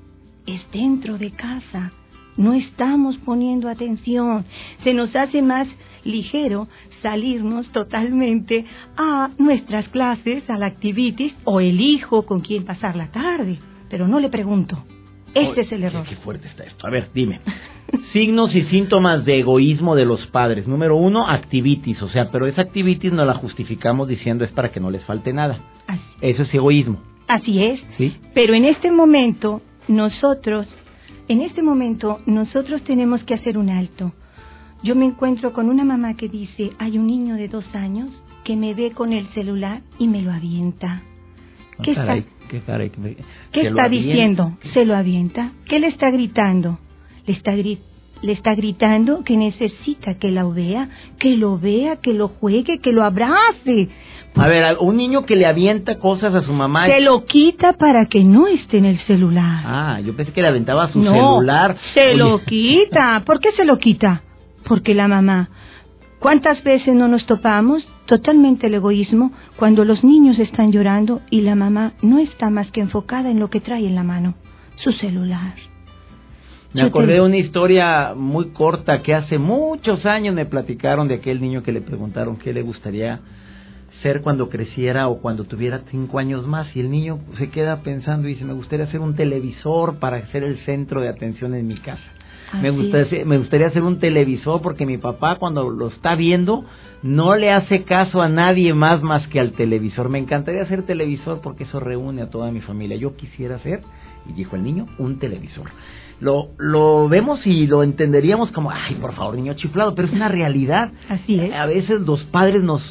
Es 0.47 0.61
dentro 0.73 1.19
de 1.19 1.31
casa. 1.31 1.93
No 2.37 2.53
estamos 2.53 3.17
poniendo 3.19 3.69
atención. 3.69 4.45
Se 4.85 4.93
nos 4.93 5.15
hace 5.17 5.43
más 5.43 5.67
ligero 6.05 6.69
salirnos 7.03 7.67
totalmente 7.73 8.65
a 8.97 9.31
nuestras 9.39 9.89
clases, 9.89 10.49
a 10.49 10.59
la 10.59 10.67
activities 10.67 11.35
o 11.45 11.61
elijo 11.61 12.27
con 12.27 12.41
quién 12.41 12.65
pasar 12.65 12.95
la 12.97 13.11
tarde. 13.11 13.59
Pero 13.89 14.07
no 14.07 14.21
le 14.21 14.29
pregunto. 14.29 14.85
Ese 15.35 15.63
es 15.63 15.73
el 15.73 15.85
error. 15.85 16.07
Qué 16.09 16.17
fuerte 16.17 16.49
está 16.49 16.65
esto. 16.65 16.87
A 16.87 16.91
ver, 16.91 17.11
dime. 17.13 17.41
Signos 18.13 18.55
y 18.55 18.63
síntomas 18.65 19.25
de 19.25 19.41
egoísmo 19.41 19.95
de 19.95 20.05
los 20.05 20.27
padres. 20.29 20.67
Número 20.67 20.97
uno, 20.97 21.29
activities. 21.29 22.03
O 22.03 22.09
sea, 22.09 22.31
pero 22.31 22.47
esa 22.47 22.63
activities 22.63 23.13
no 23.13 23.25
la 23.25 23.35
justificamos 23.35 24.09
diciendo 24.09 24.45
es 24.45 24.51
para 24.53 24.71
que 24.71 24.81
no 24.81 24.91
les 24.91 25.05
falte 25.05 25.33
nada. 25.33 25.59
Así, 25.87 26.03
Eso 26.21 26.43
es 26.43 26.55
egoísmo. 26.55 26.99
así 27.29 27.63
es. 27.63 27.81
¿Sí? 27.97 28.17
Pero 28.35 28.55
en 28.55 28.65
este 28.65 28.91
momento, 28.91 29.61
nosotros, 29.89 30.67
en 31.29 31.43
este 31.43 31.63
momento, 31.63 32.21
nosotros 32.27 32.83
tenemos 32.83 33.23
que 33.25 33.35
hacer 33.35 33.59
un 33.59 33.71
alto. 33.71 34.13
Yo 34.83 34.95
me 34.95 35.05
encuentro 35.05 35.53
con 35.53 35.69
una 35.69 35.85
mamá 35.85 36.15
que 36.15 36.29
dice, 36.29 36.71
hay 36.79 36.99
un 36.99 37.07
niño 37.07 37.35
de 37.37 37.49
dos 37.49 37.65
años 37.75 38.11
que 38.45 38.57
me 38.57 38.75
ve 38.75 38.93
con 38.93 39.13
el 39.13 39.27
celular 39.29 39.81
y 39.99 40.09
me 40.09 40.23
lo 40.23 40.33
avienta. 40.33 41.03
¿Qué 41.83 41.91
está- 41.91 42.07
Caray, 42.07 42.25
qué 42.49 42.61
caray, 42.61 42.91
¿Qué 43.53 43.61
está 43.63 43.89
diciendo? 43.89 44.57
Se 44.73 44.85
lo 44.85 44.95
avienta. 44.97 45.53
¿Qué 45.67 45.79
le 45.81 45.89
está 45.89 46.11
gritando? 46.11 46.79
Le 47.26 47.32
está, 47.32 47.54
gri- 47.54 47.78
le 48.23 48.32
está 48.32 48.54
gritando 48.54 49.23
que 49.25 49.36
necesita 49.36 50.15
que 50.15 50.30
lo 50.30 50.52
vea, 50.52 50.89
que 51.19 51.36
lo 51.36 51.58
vea, 51.58 51.97
que 51.97 52.12
lo 52.15 52.28
juegue, 52.28 52.78
que 52.78 52.93
lo 52.93 53.04
abrace. 53.04 53.89
A 54.36 54.49
ver, 54.49 54.76
un 54.80 54.97
niño 54.97 55.25
que 55.26 55.34
le 55.36 55.47
avienta 55.47 55.99
cosas 55.99 56.34
a 56.34 56.43
su 56.43 56.52
mamá. 56.52 56.86
Se 56.86 57.00
lo 57.00 57.25
quita 57.25 57.73
para 57.75 58.06
que 58.06 58.23
no 58.23 58.47
esté 58.47 58.78
en 58.78 58.84
el 58.84 58.99
celular. 59.00 59.62
Ah, 59.67 60.00
yo 60.04 60.15
pensé 60.15 60.32
que 60.32 60.43
le 60.43 60.49
aventaba 60.49 60.89
su 60.93 61.00
no, 61.00 61.12
celular. 61.12 61.76
se 61.95 62.08
Oye, 62.08 62.17
lo 62.17 62.43
quita. 62.45 63.23
¿Por 63.25 63.41
qué 63.41 63.52
se 63.52 63.65
lo 63.65 63.78
quita? 63.78 64.23
Porque 64.67 64.95
la 64.95 65.08
mamá. 65.08 65.49
¿Cuántas 66.19 66.62
veces 66.65 66.95
no 66.95 67.08
nos 67.08 67.25
topamos? 67.26 67.86
Totalmente 68.06 68.67
el 68.69 68.75
egoísmo 68.75 69.32
cuando 69.56 69.84
los 69.84 70.02
niños 70.04 70.39
están 70.39 70.73
llorando 70.73 71.21
y 71.30 71.43
la 71.43 71.54
mamá 71.54 71.93
no 72.02 72.19
está 72.19 72.50
más 72.50 72.71
que 72.71 72.80
enfocada 72.80 73.30
en 73.30 73.39
lo 73.39 73.49
que 73.50 73.60
trae 73.60 73.86
en 73.86 73.95
la 73.95 74.02
mano, 74.02 74.34
su 74.76 74.93
celular. 74.93 75.54
Me 76.73 76.83
acordé 76.83 77.15
de 77.15 77.21
una 77.21 77.37
historia 77.37 78.13
muy 78.15 78.50
corta 78.50 79.02
que 79.02 79.15
hace 79.15 79.39
muchos 79.39 80.05
años 80.05 80.35
me 80.35 80.47
platicaron 80.47 81.09
de 81.09 81.15
aquel 81.15 81.41
niño 81.41 81.63
que 81.63 81.73
le 81.73 81.81
preguntaron 81.81 82.37
qué 82.37 82.52
le 82.52 82.63
gustaría 82.63 83.21
ser 84.02 84.21
cuando 84.21 84.50
creciera 84.50 85.09
o 85.09 85.21
cuando 85.21 85.45
tuviera 85.45 85.83
cinco 85.91 86.19
años 86.19 86.47
más 86.47 86.75
y 86.76 86.81
el 86.81 86.91
niño 86.91 87.21
se 87.39 87.50
queda 87.50 87.83
pensando 87.83 88.29
y 88.29 88.35
dice 88.35 88.45
me 88.45 88.52
gustaría 88.52 88.87
ser 88.89 89.00
un 89.00 89.17
televisor 89.17 89.99
para 89.99 90.26
ser 90.26 90.45
el 90.45 90.59
centro 90.59 91.00
de 91.00 91.09
atención 91.09 91.55
en 91.55 91.67
mi 91.67 91.76
casa. 91.76 92.13
Me 92.61 92.71
gustaría, 92.71 93.25
me 93.25 93.39
gustaría 93.39 93.71
ser 93.71 93.83
un 93.83 93.99
televisor 93.99 94.63
porque 94.63 94.87
mi 94.87 94.99
papá 94.99 95.37
cuando 95.37 95.69
lo 95.71 95.89
está 95.89 96.15
viendo 96.15 96.65
no 97.02 97.37
le 97.37 97.50
hace 97.52 97.85
caso 97.85 98.21
a 98.23 98.28
nadie 98.28 98.75
más 98.75 99.02
más 99.02 99.26
que 99.28 99.39
al 99.41 99.52
televisor. 99.52 100.09
Me 100.09 100.19
encantaría 100.19 100.67
ser 100.67 100.82
televisor 100.85 101.41
porque 101.41 101.65
eso 101.65 101.78
reúne 101.80 102.23
a 102.23 102.30
toda 102.30 102.50
mi 102.50 102.61
familia. 102.61 102.97
Yo 102.97 103.17
quisiera 103.17 103.59
ser, 103.61 103.82
y 104.28 104.32
dijo 104.32 104.56
el 104.56 104.63
niño, 104.65 104.87
un 104.99 105.19
televisor. 105.19 105.71
Lo, 106.19 106.49
lo 106.59 107.09
vemos 107.09 107.47
y 107.47 107.67
lo 107.67 107.82
entenderíamos 107.82 108.50
como, 108.52 108.71
ay, 108.71 108.95
por 108.97 109.13
favor, 109.15 109.35
niño 109.37 109.54
chiflado, 109.54 109.95
pero 109.95 110.09
es 110.09 110.15
una 110.15 110.28
realidad. 110.28 110.91
Así 111.09 111.39
es. 111.39 111.52
A 111.54 111.67
veces 111.67 112.00
los 112.00 112.25
padres 112.25 112.63
nos... 112.63 112.82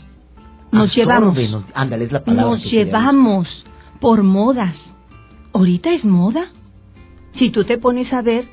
Nos 0.72 0.90
absorben, 0.90 1.34
llevamos. 1.34 1.52
nos- 1.52 1.66
ándale, 1.74 2.06
es 2.06 2.12
la 2.12 2.24
palabra. 2.24 2.52
Nos 2.52 2.64
que 2.64 2.70
llevamos 2.70 3.66
por 4.00 4.24
modas. 4.24 4.76
¿Ahorita 5.54 5.92
es 5.94 6.04
moda? 6.04 6.48
Si 7.36 7.50
tú 7.50 7.64
te 7.64 7.78
pones 7.78 8.12
a 8.14 8.22
ver, 8.22 8.46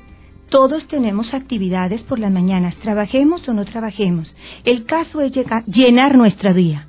todos 0.53 0.87
tenemos 0.87 1.33
actividades 1.33 2.01
por 2.03 2.19
las 2.19 2.31
mañanas, 2.31 2.75
trabajemos 2.75 3.39
o 3.49 3.53
no 3.53 3.65
trabajemos. 3.65 4.25
El 4.63 4.85
caso 4.85 5.19
es 5.21 5.31
llegar- 5.33 5.65
llenar 5.65 6.15
nuestra 6.15 6.53
día. 6.53 6.79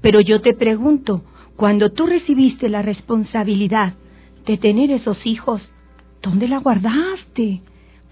Pero 0.00 0.18
yo 0.22 0.40
te 0.40 0.54
pregunto, 0.54 1.22
cuando 1.56 1.90
tú 1.92 2.06
recibiste 2.06 2.70
la 2.70 2.80
responsabilidad 2.80 3.92
de 4.46 4.56
tener 4.56 4.90
esos 4.90 5.18
hijos, 5.26 5.60
¿dónde 6.22 6.48
la 6.48 6.58
guardaste? 6.58 7.60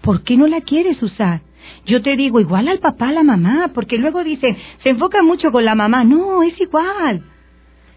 ¿Por 0.03 0.21
qué 0.21 0.37
no 0.37 0.45
la 0.45 0.61
quieres 0.61 1.01
usar? 1.01 1.41
Yo 1.87 2.03
te 2.03 2.15
digo 2.15 2.39
igual 2.39 2.67
al 2.67 2.77
papá, 2.79 3.07
a 3.09 3.13
la 3.13 3.23
mamá, 3.23 3.71
porque 3.73 3.97
luego 3.97 4.23
dicen, 4.23 4.55
se 4.83 4.89
enfoca 4.89 5.23
mucho 5.23 5.51
con 5.51 5.65
la 5.65 5.73
mamá. 5.73 6.03
No, 6.03 6.43
es 6.43 6.59
igual. 6.61 7.23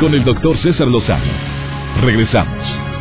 con 0.00 0.12
el 0.14 0.24
doctor 0.24 0.56
César 0.58 0.86
Lozano. 0.86 1.32
Regresamos. 2.02 2.93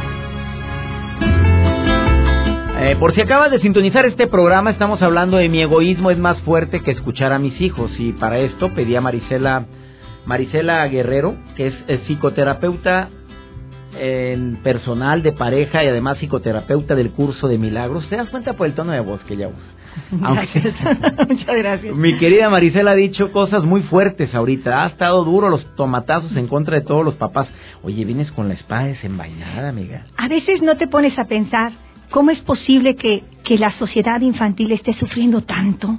Eh, 2.93 2.95
por 2.95 3.15
si 3.15 3.21
acabas 3.21 3.49
de 3.49 3.59
sintonizar 3.59 4.05
este 4.05 4.27
programa, 4.27 4.69
estamos 4.69 5.01
hablando 5.01 5.37
de 5.37 5.49
mi 5.49 5.59
egoísmo 5.59 6.11
es 6.11 6.19
más 6.19 6.39
fuerte 6.41 6.81
que 6.81 6.91
escuchar 6.91 7.33
a 7.33 7.39
mis 7.39 7.59
hijos 7.59 7.91
y 7.97 8.11
para 8.11 8.37
esto 8.37 8.71
pedí 8.75 8.95
a 8.95 9.01
Marisela, 9.01 9.65
Marisela 10.27 10.85
Guerrero, 10.85 11.33
que 11.55 11.67
es, 11.67 11.73
es 11.87 12.01
psicoterapeuta 12.01 13.09
en 13.99 14.57
personal 14.57 15.23
de 15.23 15.31
pareja 15.31 15.83
y 15.83 15.87
además 15.87 16.19
psicoterapeuta 16.19 16.93
del 16.93 17.09
curso 17.09 17.47
de 17.47 17.57
milagros. 17.57 18.07
¿Te 18.09 18.15
das 18.15 18.29
cuenta 18.29 18.53
por 18.53 18.67
el 18.67 18.75
tono 18.75 18.91
de 18.91 18.99
voz 18.99 19.23
que 19.23 19.33
ella 19.33 19.47
usa? 19.47 19.73
Muchas 21.27 21.55
gracias. 21.55 21.95
Mi 21.95 22.15
querida 22.19 22.47
Marisela 22.51 22.91
ha 22.91 22.95
dicho 22.95 23.31
cosas 23.31 23.63
muy 23.63 23.81
fuertes 23.81 24.35
ahorita. 24.35 24.83
Ha 24.83 24.87
estado 24.89 25.23
duro 25.23 25.49
los 25.49 25.65
tomatazos 25.73 26.35
en 26.35 26.47
contra 26.47 26.77
de 26.77 26.85
todos 26.85 27.03
los 27.03 27.15
papás. 27.15 27.47
Oye, 27.81 28.05
vienes 28.05 28.31
con 28.33 28.49
la 28.49 28.53
espada 28.53 28.85
desenvainada, 28.85 29.69
amiga. 29.69 30.05
A 30.15 30.27
veces 30.27 30.61
no 30.61 30.77
te 30.77 30.85
pones 30.85 31.17
a 31.17 31.25
pensar 31.25 31.71
cómo 32.13 32.29
es 32.29 32.39
posible 32.41 32.95
que, 32.95 33.23
que 33.43 33.57
la 33.57 33.71
sociedad 33.79 34.21
infantil 34.21 34.71
esté 34.71 34.93
sufriendo 34.93 35.41
tanto. 35.41 35.97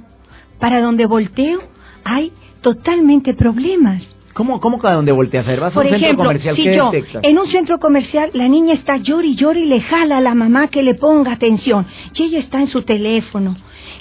Para 0.59 0.79
donde 0.79 1.05
volteo 1.05 1.59
hay 2.05 2.31
totalmente 2.61 3.33
problemas. 3.33 4.01
¿Cómo, 4.33 4.61
cómo 4.61 4.79
cada 4.79 4.95
donde 4.95 5.11
volteas 5.11 5.45
a 5.45 5.49
ver? 5.49 5.59
¿Vas 5.59 5.73
Por 5.73 5.85
a 5.85 5.89
un 5.89 5.93
ejemplo, 5.93 6.07
centro 6.09 6.25
comercial? 6.25 6.55
si 6.55 6.63
¿Qué 6.63 6.75
yo 6.77 6.91
detectas? 6.91 7.23
en 7.23 7.37
un 7.37 7.47
centro 7.47 7.79
comercial 7.79 8.29
la 8.33 8.47
niña 8.47 8.73
está 8.75 8.95
llori 8.97 9.31
y 9.31 9.35
llori 9.35 9.63
y 9.63 9.65
le 9.65 9.81
jala 9.81 10.17
a 10.17 10.21
la 10.21 10.35
mamá 10.35 10.67
que 10.69 10.83
le 10.83 10.95
ponga 10.95 11.33
atención 11.33 11.85
y 12.13 12.23
ella 12.23 12.39
está 12.39 12.61
en 12.61 12.67
su 12.67 12.81
teléfono 12.83 13.55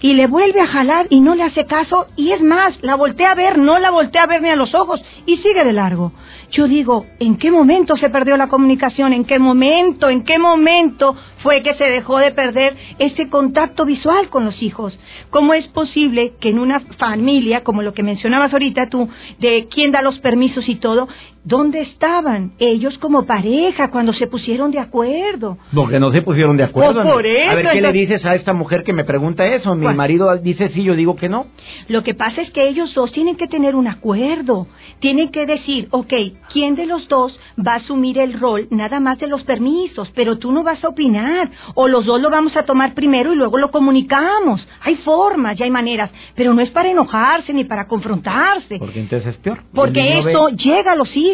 y 0.04 0.12
le 0.12 0.26
vuelve 0.26 0.60
a 0.60 0.66
jalar 0.66 1.06
y 1.08 1.22
no 1.22 1.34
le 1.34 1.44
hace 1.44 1.64
caso 1.64 2.08
y 2.14 2.32
es 2.32 2.42
más, 2.42 2.74
la 2.82 2.94
voltea 2.94 3.30
a 3.30 3.34
ver, 3.34 3.56
no 3.56 3.78
la 3.78 3.90
voltea 3.90 4.24
a 4.24 4.26
ver 4.26 4.42
ni 4.42 4.50
a 4.50 4.54
los 4.54 4.74
ojos 4.74 5.02
y 5.24 5.38
sigue 5.38 5.64
de 5.64 5.72
largo. 5.72 6.12
Yo 6.50 6.68
digo, 6.68 7.06
¿en 7.20 7.38
qué 7.38 7.50
momento 7.50 7.96
se 7.96 8.10
perdió 8.10 8.36
la 8.36 8.48
comunicación? 8.48 9.14
¿En 9.14 9.24
qué 9.24 9.38
momento? 9.38 10.10
¿En 10.10 10.22
qué 10.24 10.38
momento 10.38 11.16
fue 11.42 11.62
que 11.62 11.72
se 11.76 11.84
dejó 11.84 12.18
de 12.18 12.32
perder 12.32 12.76
ese 12.98 13.30
contacto 13.30 13.86
visual 13.86 14.28
con 14.28 14.44
los 14.44 14.62
hijos? 14.62 14.92
¿Cómo 15.30 15.54
es 15.54 15.66
posible 15.68 16.34
que 16.38 16.50
en 16.50 16.58
una 16.58 16.80
familia, 16.98 17.64
como 17.64 17.80
lo 17.80 17.94
que 17.94 18.02
mencionabas 18.02 18.52
ahorita 18.52 18.90
tú, 18.90 19.08
de 19.38 19.68
quién 19.70 19.90
da 19.90 20.02
los 20.02 20.18
permisos 20.18 20.68
y 20.68 20.74
todo, 20.74 21.08
¿dónde 21.44 21.82
estaban 21.82 22.52
ellos 22.58 22.96
como 22.98 23.24
pareja 23.26 23.90
cuando 23.90 24.12
se 24.12 24.26
pusieron 24.26 24.70
de 24.70 24.80
acuerdo? 24.80 25.58
No, 25.72 25.86
que 25.88 26.00
no 26.00 26.10
se 26.10 26.22
pusieron 26.22 26.56
de 26.56 26.64
acuerdo. 26.64 27.02
Pues 27.02 27.14
por 27.14 27.26
eso, 27.26 27.50
a 27.50 27.54
ver, 27.54 27.68
¿qué 27.72 27.80
le 27.82 27.92
dices 27.92 28.24
a 28.24 28.34
esta 28.34 28.52
mujer 28.52 28.82
que 28.82 28.92
me 28.92 29.04
pregunta 29.04 29.44
eso? 29.46 29.74
Mi 29.74 29.82
¿Cuál? 29.82 29.96
marido 29.96 30.36
dice 30.38 30.70
sí, 30.70 30.82
yo 30.82 30.94
digo 30.96 31.16
que 31.16 31.28
no. 31.28 31.46
Lo 31.88 32.02
que 32.02 32.14
pasa 32.14 32.40
es 32.42 32.50
que 32.50 32.66
ellos 32.68 32.92
dos 32.94 33.12
tienen 33.12 33.36
que 33.36 33.46
tener 33.46 33.74
un 33.76 33.86
acuerdo. 33.88 34.66
Tienen 35.00 35.30
que 35.30 35.44
decir, 35.46 35.88
ok, 35.90 36.12
¿quién 36.52 36.74
de 36.76 36.86
los 36.86 37.06
dos 37.08 37.38
va 37.58 37.72
a 37.74 37.76
asumir 37.76 38.18
el 38.18 38.38
rol 38.40 38.66
nada 38.70 39.00
más 39.00 39.18
de 39.18 39.26
los 39.26 39.42
permisos? 39.44 40.10
Pero 40.14 40.38
tú 40.38 40.50
no 40.52 40.62
vas 40.62 40.82
a 40.82 40.88
opinar. 40.88 41.50
O 41.74 41.88
los 41.88 42.06
dos 42.06 42.20
lo 42.20 42.30
vamos 42.30 42.56
a 42.56 42.64
tomar 42.64 42.94
primero 42.94 43.32
y 43.32 43.36
luego 43.36 43.58
lo 43.58 43.70
comunicamos. 43.70 44.66
Hay 44.80 44.96
formas 44.96 45.58
y 45.60 45.62
hay 45.62 45.70
maneras. 45.70 46.10
Pero 46.34 46.54
no 46.54 46.62
es 46.62 46.70
para 46.70 46.90
enojarse 46.90 47.52
ni 47.52 47.64
para 47.64 47.86
confrontarse. 47.86 48.78
Porque 48.78 49.00
entonces 49.00 49.34
es 49.34 49.36
peor. 49.36 49.58
Porque 49.74 50.18
esto 50.20 50.46
ve- 50.46 50.56
llega 50.56 50.92
a 50.92 50.96
los 50.96 51.14
hijos. 51.16 51.33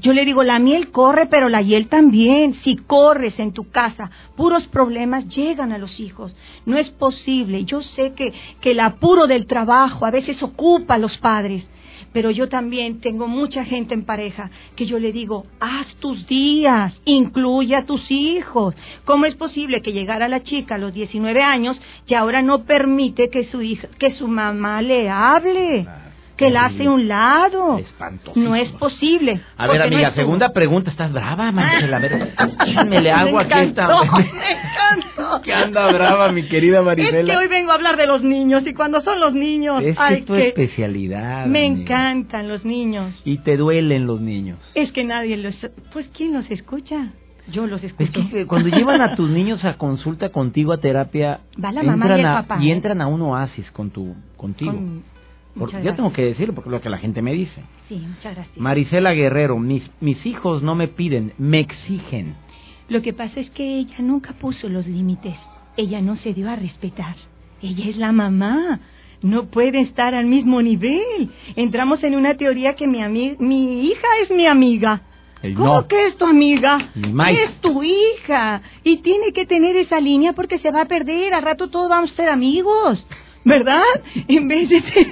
Yo 0.00 0.12
le 0.12 0.24
digo, 0.24 0.42
la 0.42 0.58
miel 0.58 0.90
corre, 0.90 1.26
pero 1.26 1.48
la 1.48 1.62
hiel 1.62 1.88
también. 1.88 2.54
Si 2.64 2.76
corres 2.76 3.38
en 3.38 3.52
tu 3.52 3.70
casa, 3.70 4.10
puros 4.36 4.66
problemas 4.68 5.26
llegan 5.28 5.72
a 5.72 5.78
los 5.78 5.98
hijos. 6.00 6.34
No 6.66 6.76
es 6.76 6.88
posible. 6.90 7.64
Yo 7.64 7.82
sé 7.82 8.12
que, 8.14 8.32
que 8.60 8.72
el 8.72 8.80
apuro 8.80 9.26
del 9.26 9.46
trabajo 9.46 10.06
a 10.06 10.10
veces 10.10 10.42
ocupa 10.42 10.94
a 10.94 10.98
los 10.98 11.16
padres. 11.18 11.64
Pero 12.12 12.30
yo 12.30 12.48
también 12.48 13.00
tengo 13.00 13.28
mucha 13.28 13.64
gente 13.64 13.94
en 13.94 14.04
pareja 14.04 14.50
que 14.76 14.86
yo 14.86 14.98
le 14.98 15.12
digo, 15.12 15.46
haz 15.60 15.86
tus 15.96 16.26
días, 16.26 16.94
incluye 17.04 17.76
a 17.76 17.84
tus 17.84 18.10
hijos. 18.10 18.74
¿Cómo 19.04 19.26
es 19.26 19.34
posible 19.34 19.82
que 19.82 19.92
llegara 19.92 20.28
la 20.28 20.42
chica 20.42 20.76
a 20.76 20.78
los 20.78 20.94
19 20.94 21.42
años 21.42 21.78
y 22.06 22.14
ahora 22.14 22.40
no 22.40 22.64
permite 22.64 23.28
que 23.28 23.44
su 23.50 23.60
hija, 23.60 23.88
que 23.98 24.14
su 24.14 24.26
mamá 24.26 24.80
le 24.80 25.10
hable? 25.10 25.86
Que 26.38 26.48
la 26.50 26.66
hace 26.66 26.84
a 26.86 26.90
un 26.90 27.08
lado. 27.08 27.80
No 28.36 28.54
es 28.56 28.70
posible. 28.72 29.40
A 29.58 29.66
ver, 29.66 29.80
no 29.80 29.84
amiga, 29.86 30.08
es 30.08 30.14
segunda 30.14 30.50
pregunta. 30.52 30.90
¿Estás 30.90 31.12
brava, 31.12 31.50
Marisela? 31.52 31.96
A 31.96 32.00
ver, 32.00 32.32
échamele 32.66 33.10
agua 33.24 33.44
me 33.44 33.54
aquí 33.54 33.68
esta. 33.68 33.88
me. 34.16 35.42
Que 35.42 35.52
anda 35.52 35.90
brava, 35.92 36.30
mi 36.32 36.44
querida 36.48 36.78
Es 36.78 36.84
Marisela. 36.84 37.32
que 37.34 37.36
hoy 37.38 37.48
vengo 37.48 37.72
a 37.72 37.74
hablar 37.74 37.96
de 37.96 38.06
los 38.06 38.22
niños 38.22 38.62
y 38.66 38.72
cuando 38.72 39.00
son 39.02 39.20
los 39.20 39.34
niños, 39.34 39.82
Es 39.82 39.96
que 39.96 40.02
ay, 40.02 40.14
es 40.20 40.24
tu 40.24 40.34
que 40.34 40.48
especialidad. 40.48 41.46
me 41.46 41.66
amiga. 41.66 41.82
encantan 41.82 42.48
los 42.48 42.64
niños. 42.64 43.14
Y 43.24 43.38
te 43.38 43.56
duelen 43.56 44.06
los 44.06 44.20
niños. 44.20 44.58
Es 44.74 44.92
que 44.92 45.04
nadie 45.04 45.36
los... 45.36 45.54
Pues, 45.92 46.08
¿quién 46.16 46.32
los 46.34 46.50
escucha? 46.50 47.08
Yo 47.50 47.66
los 47.66 47.82
Es 47.82 47.90
escucho. 47.98 48.28
que 48.30 48.46
cuando 48.46 48.68
llevan 48.68 49.00
a 49.00 49.14
tus 49.16 49.28
niños 49.30 49.64
a 49.64 49.74
consulta 49.78 50.28
contigo 50.28 50.72
a 50.72 50.78
terapia, 50.78 51.40
Va 51.62 51.72
la 51.72 51.82
mamá 51.82 52.06
y 52.06 52.10
entran 52.10 52.20
el 52.20 52.26
a- 52.26 52.42
papá. 52.42 52.58
y 52.62 52.70
entran 52.70 53.00
a 53.02 53.06
un 53.06 53.22
oasis 53.22 53.70
con 53.72 53.90
tu, 53.90 54.14
contigo. 54.36 54.72
Con- 54.72 55.02
Porque 55.56 55.82
yo 55.82 55.94
tengo 55.94 56.12
que 56.12 56.22
decirlo 56.22 56.54
porque 56.54 56.68
es 56.68 56.72
lo 56.72 56.80
que 56.80 56.88
la 56.90 56.98
gente 56.98 57.20
me 57.22 57.32
dice. 57.32 57.62
Sí, 57.88 57.96
muchas 57.96 58.34
gracias. 58.34 58.56
Marisela 58.56 59.12
Guerrero, 59.12 59.58
mis, 59.58 59.82
mis 60.00 60.24
hijos 60.26 60.62
no 60.62 60.74
me 60.74 60.88
piden, 60.88 61.32
me 61.38 61.58
exigen. 61.60 62.36
Lo 62.88 63.02
que 63.02 63.12
pasa 63.12 63.40
es 63.40 63.50
que 63.50 63.78
ella 63.80 63.96
nunca 64.00 64.32
puso 64.34 64.68
los 64.68 64.86
límites. 64.86 65.34
Ella 65.76 66.00
no 66.00 66.16
se 66.16 66.32
dio 66.32 66.48
a 66.48 66.56
respetar. 66.56 67.16
Ella 67.60 67.88
es 67.88 67.96
la 67.96 68.12
mamá. 68.12 68.80
No 69.20 69.46
puede 69.46 69.80
estar 69.80 70.14
al 70.14 70.26
mismo 70.26 70.62
nivel. 70.62 71.30
Entramos 71.56 72.02
en 72.04 72.14
una 72.14 72.36
teoría 72.36 72.74
que 72.74 72.86
mi, 72.86 72.98
ami- 72.98 73.36
mi 73.38 73.86
hija 73.88 74.06
es 74.22 74.30
mi 74.30 74.46
amiga. 74.46 75.02
¿Cómo 75.56 75.74
no. 75.82 75.88
que 75.88 76.06
es 76.08 76.16
tu 76.16 76.24
amiga? 76.24 76.90
Es 77.36 77.60
tu 77.60 77.82
hija. 77.82 78.62
Y 78.84 78.98
tiene 78.98 79.32
que 79.32 79.44
tener 79.46 79.76
esa 79.76 80.00
línea 80.00 80.32
porque 80.34 80.58
se 80.58 80.70
va 80.70 80.82
a 80.82 80.86
perder. 80.86 81.34
Al 81.34 81.42
rato 81.42 81.68
todos 81.68 81.88
vamos 81.88 82.12
a 82.12 82.16
ser 82.16 82.28
amigos. 82.28 83.04
¿Verdad? 83.44 83.82
En 84.28 84.48
vez 84.48 84.68
de 84.68 84.80
ser... 84.82 85.06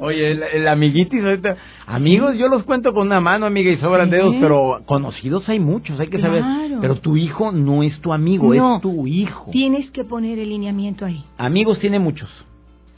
Oye, 0.02 0.32
el, 0.32 0.42
el 0.42 0.68
amiguitis 0.68 1.22
ahorita. 1.24 1.56
Amigos, 1.86 2.36
yo 2.38 2.48
los 2.48 2.62
cuento 2.64 2.92
con 2.92 3.06
una 3.08 3.20
mano, 3.20 3.46
amiga, 3.46 3.70
y 3.70 3.76
sobran 3.78 4.10
dedos, 4.10 4.34
pero 4.40 4.82
conocidos 4.86 5.48
hay 5.48 5.58
muchos, 5.60 5.98
hay 5.98 6.08
que 6.08 6.20
saber. 6.20 6.42
Claro. 6.42 6.78
Pero 6.80 6.96
tu 6.96 7.16
hijo 7.16 7.52
no 7.52 7.82
es 7.82 7.98
tu 8.00 8.12
amigo, 8.12 8.52
No. 8.54 8.76
es 8.76 8.82
tu 8.82 9.06
hijo. 9.06 9.50
Tienes 9.50 9.90
que 9.90 10.04
poner 10.04 10.38
el 10.38 10.48
lineamiento 10.50 11.04
ahí. 11.04 11.24
Amigos 11.38 11.78
tiene 11.80 11.98
muchos. 11.98 12.28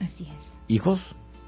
Así 0.00 0.24
es. 0.24 0.52
Hijos, 0.68 1.00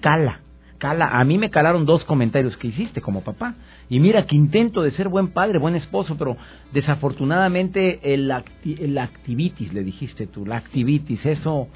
cala 0.00 0.40
cala. 0.80 1.06
A 1.12 1.22
mí 1.24 1.38
me 1.38 1.50
calaron 1.50 1.86
dos 1.86 2.02
comentarios 2.04 2.56
que 2.56 2.68
hiciste 2.68 3.00
como 3.00 3.20
papá. 3.20 3.54
Y 3.88 4.00
mira 4.00 4.26
que 4.26 4.34
intento 4.34 4.82
de 4.82 4.90
ser 4.92 5.08
buen 5.08 5.28
padre, 5.28 5.58
buen 5.58 5.76
esposo, 5.76 6.16
pero 6.18 6.36
desafortunadamente 6.72 8.14
el, 8.14 8.32
el 8.64 8.98
activitis, 8.98 9.72
le 9.72 9.84
dijiste 9.84 10.26
tú, 10.26 10.44
la 10.44 10.56
activitis, 10.56 11.24
eso 11.24 11.68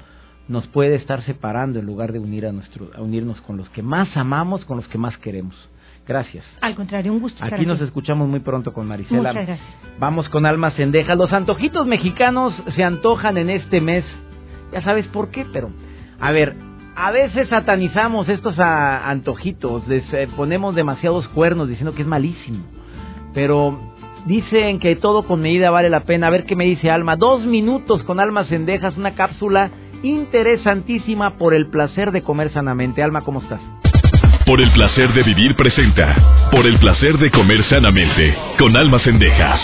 nos 0.47 0.67
puede 0.67 0.95
estar 0.95 1.23
separando 1.23 1.79
en 1.79 1.85
lugar 1.85 2.11
de 2.11 2.19
unir 2.19 2.45
a 2.45 2.51
nuestro, 2.51 2.91
a 2.95 3.01
unirnos 3.01 3.39
con 3.41 3.57
los 3.57 3.69
que 3.69 3.81
más 3.81 4.15
amamos, 4.17 4.65
con 4.65 4.77
los 4.77 4.87
que 4.87 4.97
más 4.97 5.17
queremos. 5.19 5.55
Gracias. 6.07 6.45
Al 6.61 6.75
contrario, 6.75 7.11
un 7.13 7.19
gusto. 7.19 7.43
Aquí 7.43 7.65
nos 7.65 7.81
escuchamos 7.81 8.27
muy 8.27 8.39
pronto 8.39 8.73
con 8.73 8.87
Marisela. 8.87 9.17
Muchas 9.17 9.47
gracias. 9.47 9.59
Vamos 9.99 10.29
con 10.29 10.45
Almas 10.45 10.75
Cendejas. 10.75 11.17
Los 11.17 11.33
antojitos 11.33 11.87
mexicanos 11.87 12.53
se 12.75 12.83
antojan 12.83 13.37
en 13.37 13.49
este 13.49 13.81
mes. 13.81 14.05
Ya 14.71 14.81
sabes 14.81 15.07
por 15.07 15.29
qué, 15.29 15.45
pero 15.51 15.71
a 16.19 16.31
ver, 16.31 16.55
a 16.95 17.11
veces 17.11 17.49
satanizamos 17.49 18.29
estos 18.29 18.57
antojitos, 18.57 19.87
les 19.87 20.03
eh, 20.13 20.29
ponemos 20.35 20.75
demasiados 20.75 21.27
cuernos 21.29 21.67
diciendo 21.67 21.93
que 21.93 22.03
es 22.03 22.07
malísimo. 22.07 22.63
Pero 23.33 23.77
dicen 24.25 24.79
que 24.79 24.95
todo 24.95 25.23
con 25.23 25.41
medida 25.41 25.69
vale 25.71 25.89
la 25.89 26.01
pena. 26.01 26.27
A 26.27 26.29
ver 26.29 26.45
qué 26.45 26.55
me 26.55 26.63
dice 26.63 26.89
Alma. 26.89 27.17
Dos 27.17 27.43
minutos 27.45 28.03
con 28.03 28.19
Alma 28.19 28.45
Cendejas, 28.45 28.95
una 28.97 29.13
cápsula 29.13 29.71
interesantísima 30.03 31.37
por 31.37 31.53
el 31.53 31.67
placer 31.67 32.11
de 32.11 32.21
comer 32.21 32.51
sanamente. 32.51 33.03
Alma, 33.03 33.21
¿cómo 33.21 33.41
estás? 33.41 33.59
Por 34.45 34.61
el 34.61 34.71
placer 34.71 35.11
de 35.13 35.23
vivir 35.23 35.55
presenta. 35.55 36.49
Por 36.51 36.65
el 36.65 36.79
placer 36.79 37.17
de 37.17 37.29
comer 37.29 37.63
sanamente. 37.65 38.37
Con 38.57 38.77
Alma 38.77 38.99
Cendejas. 38.99 39.59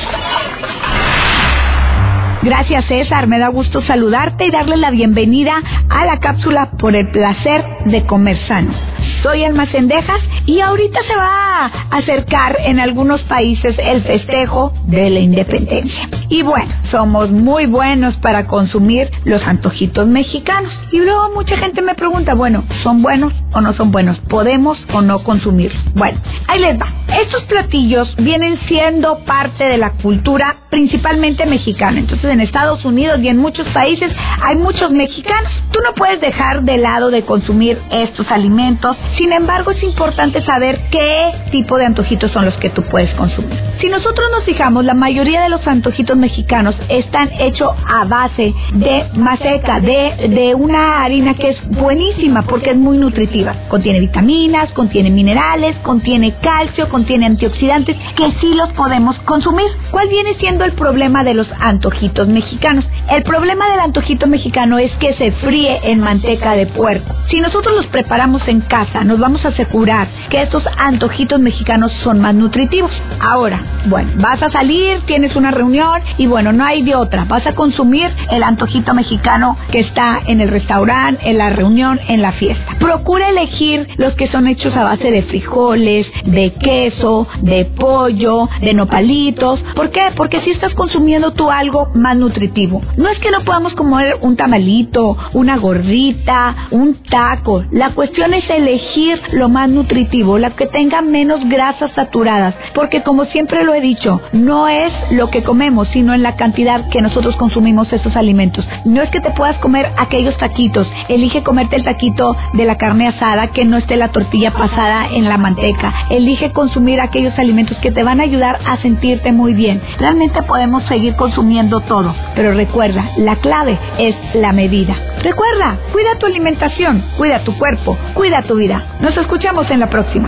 Gracias 2.44 2.86
César, 2.86 3.28
me 3.28 3.38
da 3.38 3.50
gusto 3.50 3.84
saludarte 3.84 4.48
y 4.48 4.52
darle 4.52 4.76
la 4.78 4.90
bienvenida 4.90 5.54
a 5.90 6.06
la 6.06 6.20
cápsula 6.20 6.72
por 6.80 6.96
el 6.96 7.08
placer 7.10 7.64
de 7.86 8.04
comer 8.08 8.36
sano. 8.48 8.74
Soy 9.22 9.44
Alma 9.44 9.68
Cendejas 9.68 10.20
y 10.48 10.60
ahorita 10.60 11.00
se 11.08 11.16
va 11.16 11.66
a 11.66 11.98
acercar 11.98 12.58
en 12.66 12.80
algunos 12.80 13.22
países 13.22 13.76
el 13.78 14.02
festejo 14.02 14.74
de 14.88 15.12
la 15.12 15.20
independencia. 15.20 16.10
Y 16.30 16.42
bueno, 16.42 16.74
somos 16.90 17.30
muy 17.30 17.68
buenos 17.68 18.16
para 18.16 18.48
consumir 18.48 19.12
los 19.24 19.46
antojitos 19.46 20.08
mexicanos. 20.08 20.72
Y 20.92 20.98
luego 20.98 21.30
mucha 21.36 21.56
gente 21.58 21.84
me 21.84 21.94
pregunta, 21.94 22.34
bueno, 22.34 22.64
¿son 22.82 23.04
buenos 23.04 23.34
o 23.54 23.62
no 23.62 23.74
son 23.74 23.92
buenos? 23.92 24.20
¿Podemos 24.30 24.78
o 24.94 25.02
no 25.02 25.24
consumirlos? 25.24 25.82
Bueno, 25.94 26.20
ahí 26.48 26.60
les 26.60 26.80
va. 26.80 26.88
Estos 27.22 27.44
platillos 27.44 28.14
vienen 28.18 28.60
siendo 28.68 29.20
parte 29.26 29.64
de 29.64 29.78
la 29.78 29.92
cultura 29.92 30.58
principalmente 30.70 31.46
mexicana. 31.46 32.00
Entonces 32.00 32.32
en 32.32 32.40
Estados 32.40 32.84
Unidos 32.86 33.20
y 33.22 33.28
en 33.28 33.38
muchos 33.38 33.68
países 33.70 34.12
hay 34.42 34.56
muchos 34.56 34.92
mexicanos. 34.92 35.52
Tú 35.72 35.80
no 35.84 35.94
puedes 35.94 36.22
dejar 36.22 36.64
de 36.64 36.78
lado 36.78 37.12
de 37.12 37.24
consumir 37.24 37.80
estos 37.92 38.32
alimentos. 38.32 38.98
Sin 39.18 39.34
embargo, 39.34 39.72
es 39.72 39.84
importante 39.84 40.42
saber 40.42 40.80
qué 40.90 41.34
tipo 41.52 41.78
de 41.78 41.86
antojitos 41.86 42.32
son 42.32 42.46
los 42.46 42.56
que 42.56 42.70
tú 42.70 42.84
puedes 42.84 43.14
consumir. 43.16 43.60
Si 43.80 43.90
nosotros 43.90 44.26
nos 44.32 44.46
fijamos, 44.46 44.86
la 44.86 44.94
mayoría 44.94 45.42
de 45.42 45.50
los 45.50 45.66
antojitos 45.68 46.16
mexicanos 46.16 46.76
están 46.88 47.30
hechos 47.40 47.72
a 47.88 48.06
base 48.06 48.54
de 48.74 49.06
maseca, 49.16 49.80
de, 49.80 50.30
de 50.30 50.56
una 50.56 51.04
harina 51.04 51.34
que 51.34 51.50
es 51.50 51.68
buenísima 51.68 52.44
porque 52.44 52.72
es 52.72 52.78
muy 52.78 52.98
nutritiva. 52.98 53.41
Contiene 53.70 54.00
vitaminas, 54.00 54.72
contiene 54.74 55.10
minerales, 55.10 55.76
contiene 55.78 56.36
calcio, 56.42 56.90
contiene 56.90 57.26
antioxidantes 57.26 57.96
que 58.16 58.32
sí 58.40 58.54
los 58.54 58.72
podemos 58.74 59.18
consumir. 59.20 59.68
¿Cuál 59.92 60.08
viene 60.10 60.36
siendo 60.36 60.66
el 60.66 60.74
problema 60.74 61.24
de 61.24 61.34
los 61.34 61.48
antojitos? 61.60 62.22
mexicanos. 62.28 62.86
El 63.10 63.24
problema 63.24 63.70
del 63.70 63.80
antojito 63.80 64.28
mexicano 64.28 64.78
es 64.78 64.92
que 64.94 65.14
se 65.16 65.32
fríe 65.34 65.92
en 65.92 66.00
manteca 66.00 66.54
de 66.54 66.68
puerco. 66.68 67.14
Si 67.30 67.40
nosotros 67.40 67.76
los 67.76 67.86
preparamos 67.88 68.48
en 68.48 68.62
casa, 68.62 69.04
nos 69.04 69.20
vamos 69.20 69.44
a 69.46 69.50
asegurar 69.50 70.08
que 70.30 70.42
estos 70.42 70.64
antojitos 70.78 71.40
mexicanos 71.40 71.92
son 72.04 72.20
más 72.20 72.36
nutritivos. 72.36 72.92
Ahora, 73.20 73.62
bueno, 73.86 74.12
vas 74.16 74.42
a 74.42 74.52
salir, 74.52 75.02
tienes 75.06 75.36
una 75.36 75.52
reunión 75.52 76.02
y 76.18 76.28
bueno, 76.28 76.52
no 76.52 76.66
hay 76.66 76.82
de 76.82 76.96
otra. 76.96 77.26
Vas 77.26 77.46
a 77.48 77.54
consumir 77.54 78.10
el 78.30 78.44
antojito 78.44 78.94
mexicano 78.94 79.58
que 79.72 79.80
está 79.80 80.20
en 80.26 80.42
el 80.42 80.50
restaurante, 80.50 81.30
en 81.30 81.38
la 81.38 81.50
reunión, 81.50 82.00
en 82.08 82.22
la 82.22 82.34
fiesta. 82.34 82.76
Procura 82.80 83.31
elegir 83.32 83.88
los 83.98 84.14
que 84.14 84.28
son 84.28 84.48
hechos 84.48 84.76
a 84.76 84.84
base 84.84 85.12
de 85.12 85.24
frijoles, 85.24 86.08
de 86.26 86.54
queso, 86.54 87.28
de 87.42 87.66
pollo, 87.66 88.50
de 88.62 88.74
nopalitos. 88.74 89.60
¿Por 89.76 89.90
qué? 89.92 90.02
Porque 90.16 90.42
si 90.42 90.52
estás 90.52 90.74
consumiendo 90.74 91.32
tú 91.32 91.50
algo 91.50 91.88
más 91.96 92.16
nutritivo. 92.16 92.82
No 92.98 93.10
es 93.10 93.20
que 93.20 93.32
no 93.32 93.42
podamos 93.42 93.74
comer 93.74 94.18
un 94.22 94.36
tamalito, 94.36 95.18
una 95.34 95.58
gordita, 95.58 96.68
un 96.72 96.96
taco. 97.10 97.64
La 97.72 97.92
cuestión 97.92 98.34
es 98.34 98.50
elegir 98.50 99.22
lo 99.32 99.50
más 99.50 99.70
nutritivo, 99.70 100.38
la 100.38 100.52
que 100.52 100.68
tenga 100.68 101.02
menos 101.02 101.48
grasas 101.48 101.92
saturadas, 101.96 102.56
porque 102.74 103.04
como 103.04 103.26
siempre 103.26 103.64
lo 103.64 103.74
he 103.74 103.82
dicho, 103.82 104.22
no 104.34 104.68
es 104.68 104.92
lo 105.12 105.30
que 105.30 105.44
comemos, 105.44 105.88
sino 105.94 106.14
en 106.14 106.24
la 106.24 106.36
cantidad 106.36 106.90
que 106.90 107.02
nosotros 107.02 107.36
consumimos 107.38 107.92
estos 107.92 108.16
alimentos. 108.16 108.68
No 108.86 109.02
es 109.02 109.10
que 109.10 109.22
te 109.22 109.32
puedas 109.32 109.58
comer 109.60 109.88
aquellos 109.98 110.38
taquitos, 110.38 110.88
elige 111.10 111.44
comerte 111.44 111.76
el 111.76 111.84
taquito 111.84 112.36
de 112.54 112.66
la 112.66 112.78
carne 112.78 113.08
asada 113.08 113.21
que 113.54 113.66
no 113.66 113.78
esté 113.78 113.98
la 113.98 114.12
tortilla 114.12 114.52
pasada 114.52 115.06
en 115.14 115.30
la 115.30 115.38
manteca. 115.38 115.94
Elige 116.10 116.52
consumir 116.52 117.00
aquellos 117.00 117.38
alimentos 117.38 117.78
que 117.78 117.92
te 117.92 118.04
van 118.04 118.20
a 118.20 118.24
ayudar 118.24 118.60
a 118.66 118.78
sentirte 118.78 119.32
muy 119.32 119.54
bien. 119.54 119.80
Realmente 120.00 120.42
podemos 120.42 120.84
seguir 120.88 121.16
consumiendo 121.16 121.82
todo 121.82 122.16
pero 122.36 122.54
recuerda, 122.54 123.12
la 123.18 123.36
clave 123.38 123.78
es 124.00 124.16
la 124.34 124.54
medida. 124.54 124.96
Recuerda, 125.22 125.78
cuida 125.92 126.18
tu 126.18 126.26
alimentación, 126.26 127.04
cuida 127.18 127.44
tu 127.44 127.58
cuerpo, 127.58 127.98
cuida 128.14 128.42
tu 128.44 128.56
vida. 128.56 128.98
Nos 129.02 129.16
escuchamos 129.18 129.70
en 129.70 129.80
la 129.80 129.90
próxima. 129.90 130.28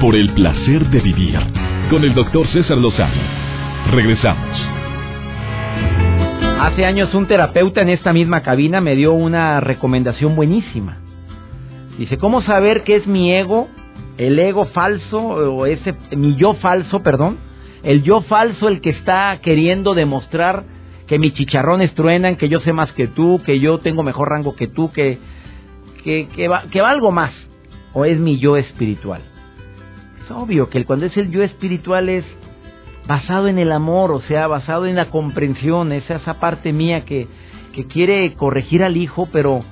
Por 0.00 0.14
el 0.14 0.32
placer 0.34 0.86
de 0.86 1.00
vivir, 1.00 1.38
con 1.90 2.04
el 2.04 2.14
doctor 2.14 2.46
César 2.48 2.76
Lozano. 2.76 3.14
Regresamos. 3.90 4.68
Hace 6.60 6.84
años 6.84 7.14
un 7.14 7.26
terapeuta 7.26 7.82
en 7.82 7.90
esta 7.90 8.12
misma 8.12 8.42
cabina 8.42 8.80
me 8.80 8.94
dio 8.94 9.12
una 9.12 9.60
recomendación 9.60 10.36
buenísima. 10.36 11.05
Dice, 11.98 12.18
¿cómo 12.18 12.42
saber 12.42 12.84
qué 12.84 12.96
es 12.96 13.06
mi 13.06 13.32
ego, 13.32 13.68
el 14.18 14.38
ego 14.38 14.66
falso 14.66 15.18
o 15.18 15.66
ese 15.66 15.94
mi 16.16 16.36
yo 16.36 16.54
falso, 16.54 17.02
perdón? 17.02 17.38
el 17.86 18.02
yo 18.02 18.20
falso, 18.22 18.66
el 18.68 18.80
que 18.80 18.90
está 18.90 19.38
queriendo 19.40 19.94
demostrar 19.94 20.64
que 21.06 21.20
mis 21.20 21.34
chicharrones 21.34 21.94
truenan, 21.94 22.34
que 22.34 22.48
yo 22.48 22.58
sé 22.58 22.72
más 22.72 22.90
que 22.92 23.06
tú, 23.06 23.40
que 23.46 23.60
yo 23.60 23.78
tengo 23.78 24.02
mejor 24.02 24.28
rango 24.28 24.56
que 24.56 24.66
tú, 24.66 24.90
que, 24.90 25.18
que, 26.02 26.28
que, 26.34 26.48
va, 26.48 26.64
que 26.64 26.80
valgo 26.80 27.12
más, 27.12 27.32
o 27.92 28.04
es 28.04 28.18
mi 28.18 28.38
yo 28.38 28.56
espiritual. 28.56 29.22
Es 30.20 30.30
obvio 30.32 30.68
que 30.68 30.84
cuando 30.84 31.06
es 31.06 31.16
el 31.16 31.30
yo 31.30 31.44
espiritual 31.44 32.08
es 32.08 32.24
basado 33.06 33.46
en 33.46 33.60
el 33.60 33.70
amor, 33.70 34.10
o 34.10 34.20
sea, 34.22 34.48
basado 34.48 34.86
en 34.86 34.96
la 34.96 35.08
comprensión, 35.10 35.92
esa, 35.92 36.16
esa 36.16 36.40
parte 36.40 36.72
mía 36.72 37.04
que, 37.04 37.28
que 37.72 37.86
quiere 37.86 38.34
corregir 38.34 38.82
al 38.82 38.96
hijo, 38.96 39.28
pero 39.30 39.64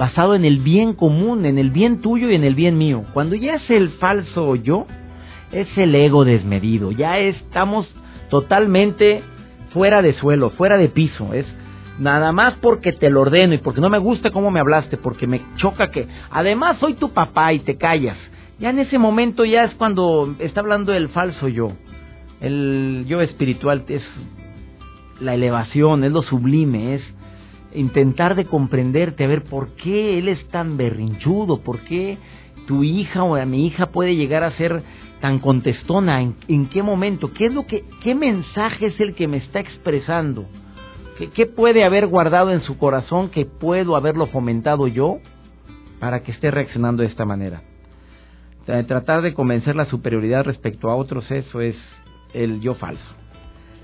basado 0.00 0.34
en 0.34 0.46
el 0.46 0.60
bien 0.60 0.94
común, 0.94 1.44
en 1.44 1.58
el 1.58 1.70
bien 1.70 2.00
tuyo 2.00 2.30
y 2.30 2.34
en 2.34 2.42
el 2.42 2.54
bien 2.54 2.78
mío. 2.78 3.04
Cuando 3.12 3.36
ya 3.36 3.56
es 3.56 3.68
el 3.68 3.90
falso 3.90 4.56
yo, 4.56 4.86
es 5.52 5.68
el 5.76 5.94
ego 5.94 6.24
desmedido. 6.24 6.90
Ya 6.90 7.18
estamos 7.18 7.86
totalmente 8.30 9.22
fuera 9.74 10.00
de 10.00 10.14
suelo, 10.14 10.48
fuera 10.48 10.78
de 10.78 10.88
piso. 10.88 11.34
Es 11.34 11.44
nada 11.98 12.32
más 12.32 12.54
porque 12.62 12.92
te 12.92 13.10
lo 13.10 13.20
ordeno 13.20 13.52
y 13.52 13.58
porque 13.58 13.82
no 13.82 13.90
me 13.90 13.98
gusta 13.98 14.30
cómo 14.30 14.50
me 14.50 14.60
hablaste, 14.60 14.96
porque 14.96 15.26
me 15.26 15.42
choca 15.56 15.90
que 15.90 16.08
además 16.30 16.78
soy 16.80 16.94
tu 16.94 17.10
papá 17.10 17.52
y 17.52 17.58
te 17.58 17.76
callas. 17.76 18.16
Ya 18.58 18.70
en 18.70 18.78
ese 18.78 18.96
momento 18.96 19.44
ya 19.44 19.64
es 19.64 19.74
cuando 19.74 20.34
está 20.38 20.60
hablando 20.60 20.94
el 20.94 21.10
falso 21.10 21.46
yo. 21.46 21.72
El 22.40 23.04
yo 23.06 23.20
espiritual 23.20 23.84
es 23.88 24.02
la 25.20 25.34
elevación, 25.34 26.04
es 26.04 26.12
lo 26.12 26.22
sublime, 26.22 26.94
es 26.94 27.02
intentar 27.74 28.34
de 28.34 28.46
comprenderte, 28.46 29.24
a 29.24 29.28
ver 29.28 29.44
por 29.44 29.74
qué 29.76 30.18
él 30.18 30.28
es 30.28 30.46
tan 30.48 30.76
berrinchudo, 30.76 31.60
por 31.60 31.80
qué 31.80 32.18
tu 32.66 32.82
hija 32.84 33.24
o 33.24 33.36
a 33.36 33.44
mi 33.44 33.66
hija 33.66 33.86
puede 33.86 34.16
llegar 34.16 34.42
a 34.44 34.56
ser 34.56 34.82
tan 35.20 35.38
contestona? 35.38 36.22
¿En, 36.22 36.66
qué 36.66 36.82
momento? 36.82 37.32
¿Qué 37.32 37.46
es 37.46 37.54
lo 37.54 37.66
que, 37.66 37.84
qué 38.02 38.14
mensaje 38.14 38.86
es 38.86 39.00
el 39.00 39.14
que 39.14 39.28
me 39.28 39.38
está 39.38 39.60
expresando? 39.60 40.46
¿Qué, 41.18 41.30
¿Qué 41.30 41.46
puede 41.46 41.84
haber 41.84 42.06
guardado 42.06 42.50
en 42.52 42.62
su 42.62 42.78
corazón 42.78 43.30
que 43.30 43.44
puedo 43.44 43.96
haberlo 43.96 44.26
fomentado 44.26 44.86
yo 44.86 45.18
para 45.98 46.22
que 46.22 46.32
esté 46.32 46.50
reaccionando 46.50 47.02
de 47.02 47.08
esta 47.08 47.24
manera? 47.24 47.62
tratar 48.86 49.22
de 49.22 49.34
convencer 49.34 49.74
la 49.74 49.86
superioridad 49.86 50.44
respecto 50.44 50.90
a 50.90 50.94
otros, 50.94 51.28
eso 51.30 51.60
es 51.60 51.76
el 52.34 52.60
yo 52.60 52.74
falso. 52.74 53.02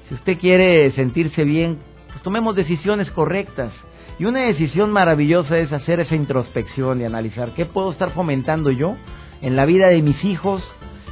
Si 0.09 0.15
usted 0.15 0.39
quiere 0.39 0.93
sentirse 0.93 1.45
bien, 1.45 1.79
pues 2.17 2.23
tomemos 2.23 2.57
decisiones 2.57 3.11
correctas. 3.11 3.73
Y 4.19 4.25
una 4.25 4.41
decisión 4.41 4.91
maravillosa 4.91 5.59
es 5.59 5.71
hacer 5.71 6.01
esa 6.01 6.15
introspección 6.15 6.99
y 6.99 7.05
analizar 7.05 7.51
qué 7.51 7.67
puedo 7.67 7.93
estar 7.93 8.13
fomentando 8.13 8.71
yo 8.71 8.97
en 9.43 9.55
la 9.55 9.67
vida 9.67 9.89
de 9.89 10.01
mis 10.01 10.25
hijos, 10.25 10.63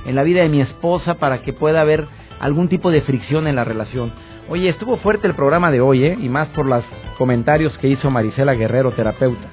en 0.07 0.14
la 0.14 0.23
vida 0.23 0.40
de 0.40 0.49
mi 0.49 0.62
esposa, 0.62 1.17
para 1.17 1.43
que 1.43 1.53
pueda 1.53 1.83
haber 1.83 2.07
algún 2.40 2.69
tipo 2.69 2.90
de 2.90 3.03
fricción 3.03 3.47
en 3.47 3.57
la 3.57 3.64
relación. 3.64 4.12
Oye, 4.49 4.71
estuvo 4.71 4.97
fuerte 4.97 5.27
el 5.27 5.35
programa 5.35 5.71
de 5.71 5.83
hoy, 5.83 6.07
¿eh? 6.07 6.17
Y 6.19 6.31
más 6.31 6.49
por 6.49 6.64
los 6.64 6.83
comentarios 7.19 7.77
que 7.77 7.88
hizo 7.88 8.11
Marisela 8.11 8.55
Guerrero, 8.55 8.93
terapeuta. 8.93 9.51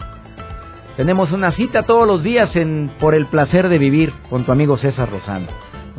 Tenemos 0.96 1.34
una 1.34 1.52
cita 1.52 1.84
todos 1.84 2.08
los 2.08 2.24
días 2.24 2.56
en 2.56 2.90
Por 2.98 3.14
el 3.14 3.26
placer 3.26 3.68
de 3.68 3.78
vivir 3.78 4.14
con 4.30 4.46
tu 4.46 4.54
amigo 4.54 4.78
César 4.78 5.12
Rosano. 5.12 5.48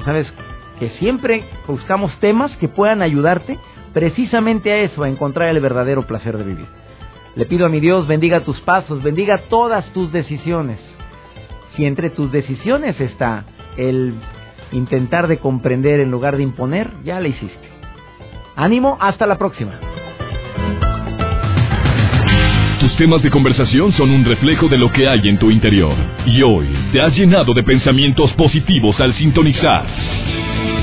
¿Sabes? 0.03 0.33
Que 0.79 0.89
siempre 0.99 1.45
buscamos 1.67 2.11
temas 2.21 2.57
que 2.57 2.69
puedan 2.69 3.03
ayudarte 3.03 3.59
precisamente 3.93 4.73
a 4.73 4.79
eso, 4.79 5.03
a 5.03 5.09
encontrar 5.09 5.49
el 5.49 5.61
verdadero 5.61 6.07
placer 6.07 6.37
de 6.39 6.45
vivir. 6.45 6.67
Le 7.35 7.47
pido 7.47 7.65
a 7.65 7.69
mi 7.69 7.81
Dios 7.81 8.07
bendiga 8.07 8.41
tus 8.41 8.61
pasos, 8.61 9.03
bendiga 9.03 9.39
todas 9.49 9.85
tus 9.93 10.13
decisiones. 10.13 10.79
Si 11.77 11.87
entre 11.87 12.11
tus 12.11 12.31
decisiones 12.31 13.01
está 13.01 13.45
el 13.77 14.15
intentar 14.73 15.29
de 15.29 15.39
comprender 15.39 16.01
en 16.01 16.11
lugar 16.11 16.37
de 16.37 16.43
imponer, 16.43 16.91
ya 17.05 17.21
le 17.21 17.31
hiciste. 17.31 17.69
Ánimo, 18.57 18.99
hasta 19.01 19.27
la 19.27 19.39
próxima. 19.39 19.73
Tus 22.81 22.97
temas 22.97 23.23
de 23.23 23.31
conversación 23.31 23.93
son 23.93 24.11
un 24.11 24.25
reflejo 24.25 24.69
de 24.69 24.77
lo 24.77 24.91
que 24.91 25.09
hay 25.09 25.29
en 25.29 25.39
tu 25.39 25.51
interior. 25.51 25.95
Y 26.27 26.43
hoy 26.43 26.67
te 26.93 27.01
has 27.01 27.17
llenado 27.17 27.55
de 27.55 27.63
pensamientos 27.63 28.33
positivos 28.33 29.01
al 29.01 29.15
sintonizar. 29.15 29.87